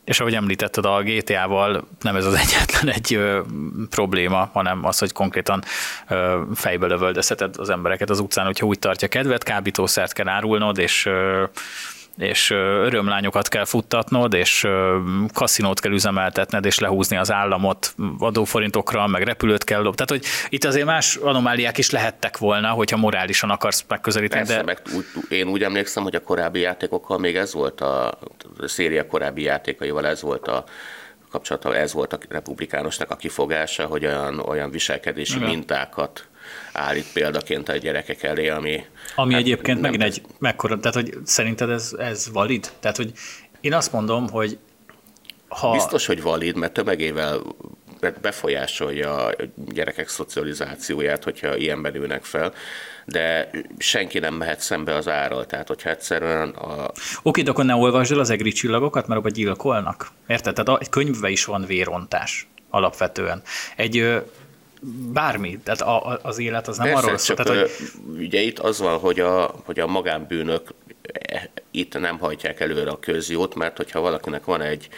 [0.05, 3.41] És ahogy említetted, a GTA-val nem ez az egyetlen egy ö,
[3.89, 5.63] probléma, hanem az, hogy konkrétan
[6.07, 11.05] ö, fejbe lövöldözheted az embereket az utcán, hogyha úgy tartja kedvet, kábítószert kell árulnod, és
[11.05, 11.43] ö,
[12.17, 14.67] és örömlányokat kell futtatnod, és
[15.33, 19.95] kaszinót kell üzemeltetned, és lehúzni az államot adóforintokra, meg repülőt kell lop.
[19.95, 24.41] Tehát, hogy itt azért más anomáliák is lehettek volna, hogyha morálisan akarsz megközelíteni.
[24.45, 24.63] Persze, de...
[24.63, 29.07] meg úgy, én úgy emlékszem, hogy a korábbi játékokkal még ez volt a, a széria
[29.07, 30.63] korábbi játékaival ez volt a
[31.31, 35.49] kapcsolata, ez volt a republikánusnak a kifogása, hogy olyan, olyan viselkedési Igen.
[35.49, 36.27] mintákat
[36.73, 38.85] állít példaként a gyerekek elé, ami...
[39.15, 42.71] Ami hát egyébként megint egy mekkora, tehát hogy szerinted ez, ez valid?
[42.79, 43.11] Tehát, hogy
[43.61, 44.57] én azt mondom, hogy
[45.47, 45.71] ha...
[45.71, 47.41] Biztos, hogy valid, mert tömegével
[48.21, 52.53] befolyásolja a gyerekek szocializációját, hogyha ilyenben nőnek fel,
[53.05, 55.45] de senki nem mehet szembe az árral.
[55.45, 56.91] Tehát, hogyha egyszerűen a...
[57.21, 60.11] Oké, de akkor ne olvasd el az egri csillagokat, mert abban gyilkolnak.
[60.27, 60.53] Érted?
[60.53, 63.41] Tehát egy könyvben is van vérontás alapvetően.
[63.75, 64.23] Egy
[65.13, 67.35] bármi, tehát a, az élet az nem Persze, arról szól.
[67.35, 67.71] Tehát, hogy...
[68.17, 70.73] Ugye itt az van, hogy a, hogy a magánbűnök
[71.11, 74.89] e, itt nem hajtják előre a közjót, mert hogyha valakinek van egy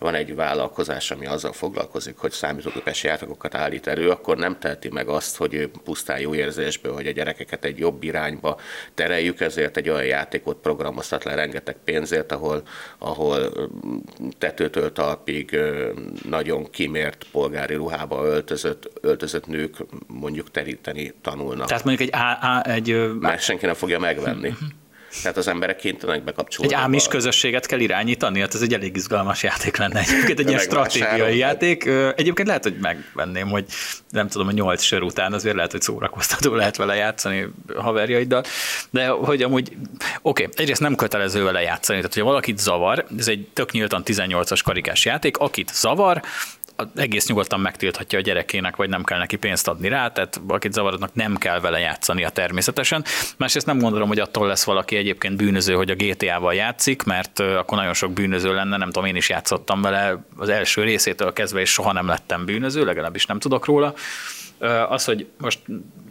[0.00, 5.08] van egy vállalkozás, ami azzal foglalkozik, hogy számítógépes játékokat állít elő, akkor nem teheti meg
[5.08, 8.60] azt, hogy pusztán jó érzésből, hogy a gyerekeket egy jobb irányba
[8.94, 12.62] tereljük, ezért egy olyan játékot programoztat le rengeteg pénzért, ahol,
[12.98, 13.52] ahol
[14.38, 15.58] tetőtől talpig
[16.28, 19.76] nagyon kimért polgári ruhába öltözött, öltözött nők
[20.06, 21.66] mondjuk teríteni tanulnak.
[21.66, 24.54] Tehát mondjuk egy, A, A, egy Mert senki nem fogja megvenni.
[25.22, 26.72] Tehát az emberek kénytelenek bekapcsolni.
[26.72, 30.60] Egy ámis közösséget kell irányítani, hát ez egy elég izgalmas játék lenne egyébként, egy ilyen
[30.60, 31.84] stratégiai játék.
[32.16, 33.64] Egyébként lehet, hogy megvenném, hogy
[34.10, 37.46] nem tudom, a nyolc sör után azért lehet, hogy szórakoztató lehet vele játszani
[37.76, 38.44] haverjaiddal,
[38.90, 39.76] de hogy amúgy,
[40.22, 44.02] oké, okay, egyrészt nem kötelező vele játszani, tehát hogy valakit zavar, ez egy tök nyíltan
[44.06, 46.22] 18-as karikás játék, akit zavar,
[46.94, 51.14] egész nyugodtan megtilthatja a gyerekének, vagy nem kell neki pénzt adni rá, tehát akit zavarodnak
[51.14, 53.04] nem kell vele játszania természetesen.
[53.36, 57.78] Másrészt nem gondolom, hogy attól lesz valaki egyébként bűnöző, hogy a GTA-val játszik, mert akkor
[57.78, 61.72] nagyon sok bűnöző lenne, nem tudom, én is játszottam vele az első részétől kezdve, és
[61.72, 63.94] soha nem lettem bűnöző, legalábbis nem tudok róla.
[64.88, 65.58] Az, hogy most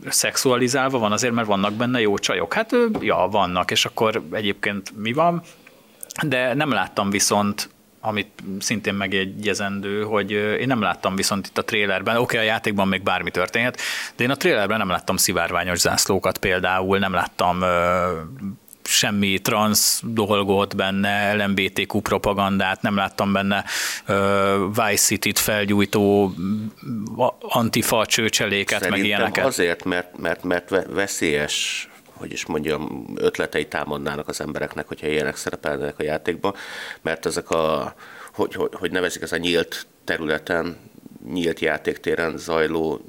[0.07, 2.53] szexualizálva van azért, mert vannak benne jó csajok.
[2.53, 5.41] Hát ja, vannak, és akkor egyébként mi van?
[6.27, 7.69] De nem láttam viszont
[8.01, 8.27] amit
[8.59, 13.03] szintén megjegyezendő, hogy én nem láttam viszont itt a trélerben, oké, okay, a játékban még
[13.03, 13.81] bármi történhet,
[14.15, 17.63] de én a trélerben nem láttam szivárványos zászlókat például, nem láttam
[18.83, 23.65] semmi trans dolgot benne, LMBTQ propagandát, nem láttam benne
[24.67, 26.33] Vice City-t felgyújtó
[27.39, 29.45] antifa csőcseléket, Szerintem meg ilyeneket.
[29.45, 31.88] azért, mert, mert, mert veszélyes
[32.19, 36.53] hogy is mondjam, ötletei támadnának az embereknek, hogyha ilyenek szerepelnek a játékban,
[37.01, 37.93] mert ezek a,
[38.33, 40.77] hogy, hogy, hogy nevezik ez a nyílt területen,
[41.25, 43.01] nyílt játéktéren zajló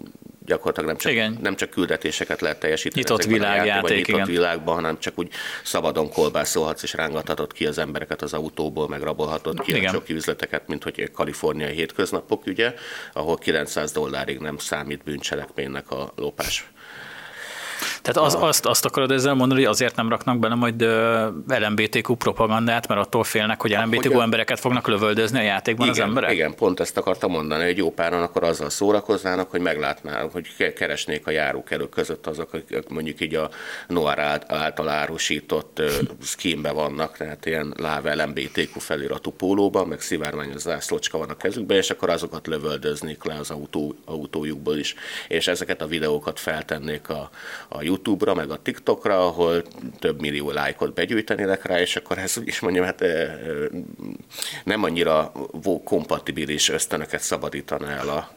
[0.44, 1.38] gyakorlatilag nem csak, igen.
[1.42, 3.00] nem csak küldetéseket lehet teljesíteni.
[3.00, 4.26] Nyitott világjáték, nyitott igen.
[4.26, 5.32] világban, hanem csak úgy
[5.64, 9.88] szabadon kolbászolhatsz és rángathatod ki az embereket az autóból, meg rabolhatod ki igen.
[9.88, 12.74] a csoki üzleteket, mint hogy kaliforniai hétköznapok, ugye,
[13.12, 16.70] ahol 900 dollárig nem számít bűncselekménynek a lopás.
[18.12, 20.82] Tehát az, azt, azt akarod ezzel mondani, hogy azért nem raknak bele majd
[21.46, 26.08] LMBTQ propagandát, mert attól félnek, hogy LMBTQ hogy embereket fognak lövöldözni a játékban igen, az
[26.08, 26.32] emberek?
[26.32, 31.26] Igen, pont ezt akartam mondani, hogy jó páran akkor azzal szórakoznának, hogy meglátnák, hogy keresnék
[31.26, 33.50] a járókelők között azok, akik mondjuk így a
[33.88, 35.82] Noir által árusított
[36.22, 41.90] skínbe vannak, tehát ilyen láv LMBTQ feliratú pólóban, meg szivárványos zászlócska van a kezükben, és
[41.90, 44.94] akkor azokat lövöldöznék le az autó, autójukból is,
[45.28, 47.30] és ezeket a videókat feltennék a,
[47.68, 49.62] a YouTube-ra, meg a TikTokra, ahol
[49.98, 53.05] több millió lájkot begyűjtenének rá, és akkor ez is mondjam, hát
[54.64, 55.32] nem annyira
[55.84, 58.30] kompatibilis ösztönöket szabadítaná el a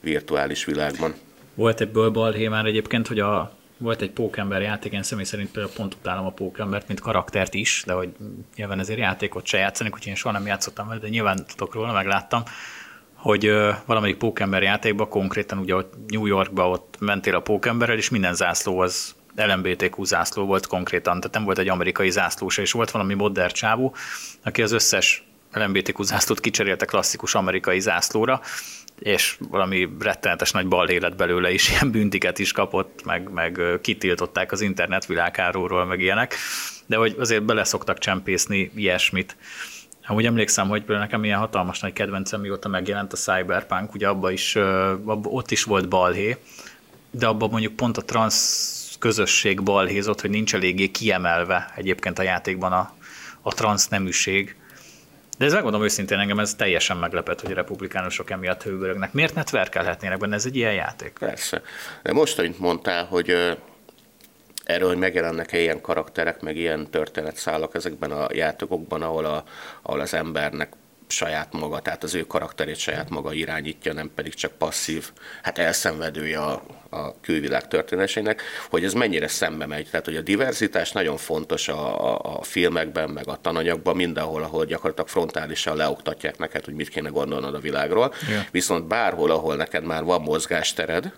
[0.00, 1.14] virtuális világban.
[1.54, 5.74] Volt ebből balhé már egyébként, hogy a, volt egy pókember játék, én személy szerint például
[5.74, 8.08] pont utálom a pókembert, mint karaktert is, de hogy
[8.56, 11.92] nyilván ezért játékot se játszanak, úgyhogy én soha nem játszottam vele, de nyilván tudok róla,
[11.92, 12.42] megláttam
[13.20, 13.52] hogy
[13.84, 18.78] valamelyik pókember játékban, konkrétan ugye ott New Yorkba ott mentél a pókemberrel, és minden zászló
[18.78, 23.14] az LMBTQ zászló volt konkrétan, tehát nem volt egy amerikai zászló se, és volt valami
[23.14, 23.94] modern csávó,
[24.44, 28.40] aki az összes LMBTQ zászlót kicserélte klasszikus amerikai zászlóra,
[28.98, 34.52] és valami rettenetes nagy balhé lett belőle is, ilyen büntiket is kapott, meg, meg kitiltották
[34.52, 36.34] az internet világáróról, meg ilyenek,
[36.86, 39.36] de hogy azért bele szoktak csempészni ilyesmit.
[40.10, 44.56] Amúgy emlékszem, hogy nekem ilyen hatalmas nagy kedvencem, mióta megjelent a Cyberpunk, ugye abba is,
[44.56, 46.36] abba, ott is volt balhé,
[47.10, 48.34] de abban mondjuk pont a trans
[48.98, 52.92] közösség balhézott, hogy nincs eléggé kiemelve egyébként a játékban a,
[53.42, 54.56] a trans neműség.
[55.38, 59.12] De ez megmondom őszintén, engem ez teljesen meglepett, hogy a republikánusok emiatt hőbörögnek.
[59.12, 60.34] Miért netverkelhetnének benne?
[60.34, 61.12] Ez egy ilyen játék.
[61.18, 61.62] Persze.
[62.02, 63.56] De most, amit mondtál, hogy
[64.70, 69.44] erről, hogy megjelennek-e ilyen karakterek, meg ilyen történetszálak ezekben a játékokban, ahol, a,
[69.82, 70.72] ahol az embernek
[71.12, 75.10] saját maga, tehát az ő karakterét saját maga irányítja, nem pedig csak passzív,
[75.42, 79.88] hát elszenvedője a, a külvilág történésének, hogy ez mennyire szembe megy.
[79.90, 84.64] Tehát, hogy a diverzitás nagyon fontos a, a, a filmekben, meg a tananyagban, mindenhol, ahol
[84.64, 88.14] gyakorlatilag frontálisan leoktatják neked, hogy mit kéne gondolnod a világról.
[88.28, 88.44] Yeah.
[88.50, 91.12] Viszont bárhol, ahol neked már van mozgástered,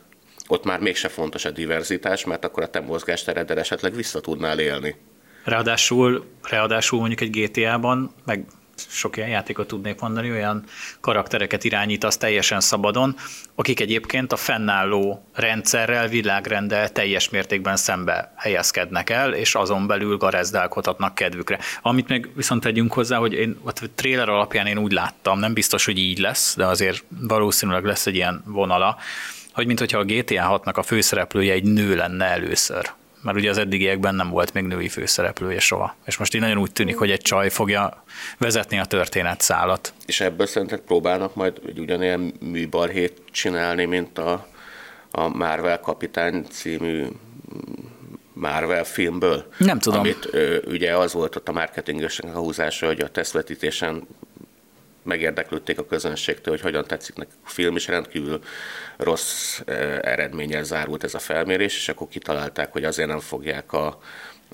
[0.49, 4.97] ott már mégse fontos a diverzitás, mert akkor a te mozgástereddel esetleg vissza tudnál élni.
[5.45, 8.45] Ráadásul, ráadásul mondjuk egy GTA-ban, meg
[8.77, 10.65] sok ilyen játékot tudnék mondani, olyan
[11.01, 13.17] karaktereket irányítasz teljesen szabadon,
[13.55, 21.15] akik egyébként a fennálló rendszerrel, világrendel teljes mértékben szembe helyezkednek el, és azon belül garezdálkodhatnak
[21.15, 21.59] kedvükre.
[21.83, 25.85] Amit még viszont tegyünk hozzá, hogy én a trailer alapján én úgy láttam, nem biztos,
[25.85, 28.97] hogy így lesz, de azért valószínűleg lesz egy ilyen vonala,
[29.53, 32.91] hogy mintha a GTA 6-nak a főszereplője egy nő lenne először
[33.23, 35.97] mert ugye az eddigiekben nem volt még női főszereplője soha.
[36.05, 38.05] És most így nagyon úgy tűnik, hogy egy csaj fogja
[38.39, 39.93] vezetni a történetszálat.
[40.07, 44.47] És ebből szerinted próbálnak majd egy ugyanilyen műbalhét csinálni, mint a,
[45.11, 47.07] a Marvel Kapitány című
[48.33, 49.47] Marvel filmből?
[49.57, 49.99] Nem tudom.
[49.99, 54.07] Amit ö, ugye az volt ott a marketingesnek a húzása, hogy a tesztvetítésen
[55.03, 58.41] megérdeklődték a közönségtől, hogy hogyan tetszik nekik a film, és rendkívül
[58.97, 63.99] rossz eh, eredménnyel zárult ez a felmérés, és akkor kitalálták, hogy azért nem fogják a,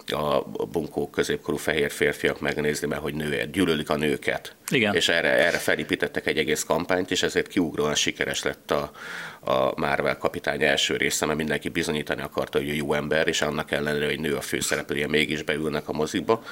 [0.06, 4.56] a bunkó középkorú fehér férfiak megnézni, mert hogy nő, gyűlölik a nőket.
[4.70, 4.94] Igen.
[4.94, 8.90] És erre, erre felépítettek egy egész kampányt, és ezért kiugróan sikeres lett a,
[9.40, 14.06] a Marvel kapitány első része, mert mindenki bizonyítani akarta, hogy jó ember, és annak ellenére,
[14.06, 16.42] hogy nő a főszereplője, mégis beülnek a mozikba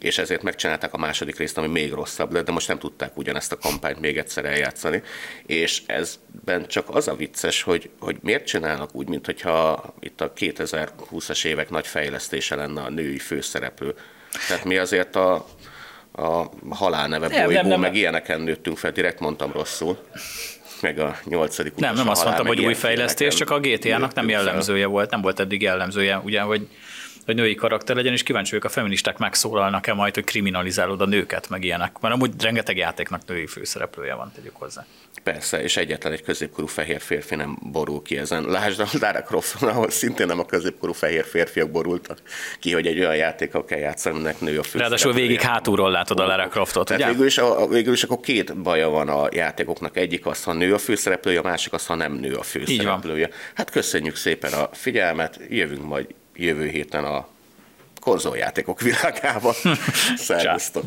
[0.00, 3.52] és ezért megcsinálták a második részt, ami még rosszabb lett, de most nem tudták ugyanezt
[3.52, 5.02] a kampányt még egyszer eljátszani.
[5.46, 10.32] És ezben csak az a vicces, hogy, hogy miért csinálnak úgy, mint hogyha itt a
[10.32, 13.94] 2020-as évek nagy fejlesztése lenne a női főszereplő.
[14.48, 15.46] Tehát mi azért a,
[16.12, 19.98] a halálneve bolygó, nem, nem, meg ilyeneken nőttünk fel, direkt mondtam rosszul
[20.80, 24.82] meg a nyolcadik Nem, nem azt mondtam, hogy új fejlesztés, csak a GTA-nak nem jellemzője
[24.82, 24.90] fel.
[24.90, 26.68] volt, nem volt eddig jellemzője, ugye, hogy
[27.28, 31.48] hogy női karakter legyen, és kíváncsi vagyok, a feministák megszólalnak-e majd, hogy kriminalizálod a nőket,
[31.48, 31.96] meg ilyenek.
[32.00, 34.86] Mert amúgy rengeteg játéknak női főszereplője van, tegyük hozzá.
[35.22, 38.44] Persze, és egyetlen egy középkorú fehér férfi nem borul ki ezen.
[38.44, 42.18] Lásd a Lara Crofton, ahol szintén nem a középkorú fehér férfiak borultak
[42.60, 44.78] ki, hogy egy olyan játékkal kell játszani, aminek nő a fő.
[44.78, 47.10] Ráadásul végig hátulról látod a Lara Croftot, Tehát ugye?
[47.10, 49.96] Végül is, a, végül is akkor két baja van a játékoknak.
[49.96, 53.28] Egyik az, ha nő a főszereplője, a másik az, ha nem nő a főszereplője.
[53.54, 56.06] Hát köszönjük szépen a figyelmet, jövünk majd
[56.44, 57.28] jövő héten a
[58.00, 59.54] konzoljátékok világában.
[60.16, 60.84] Szervusztok!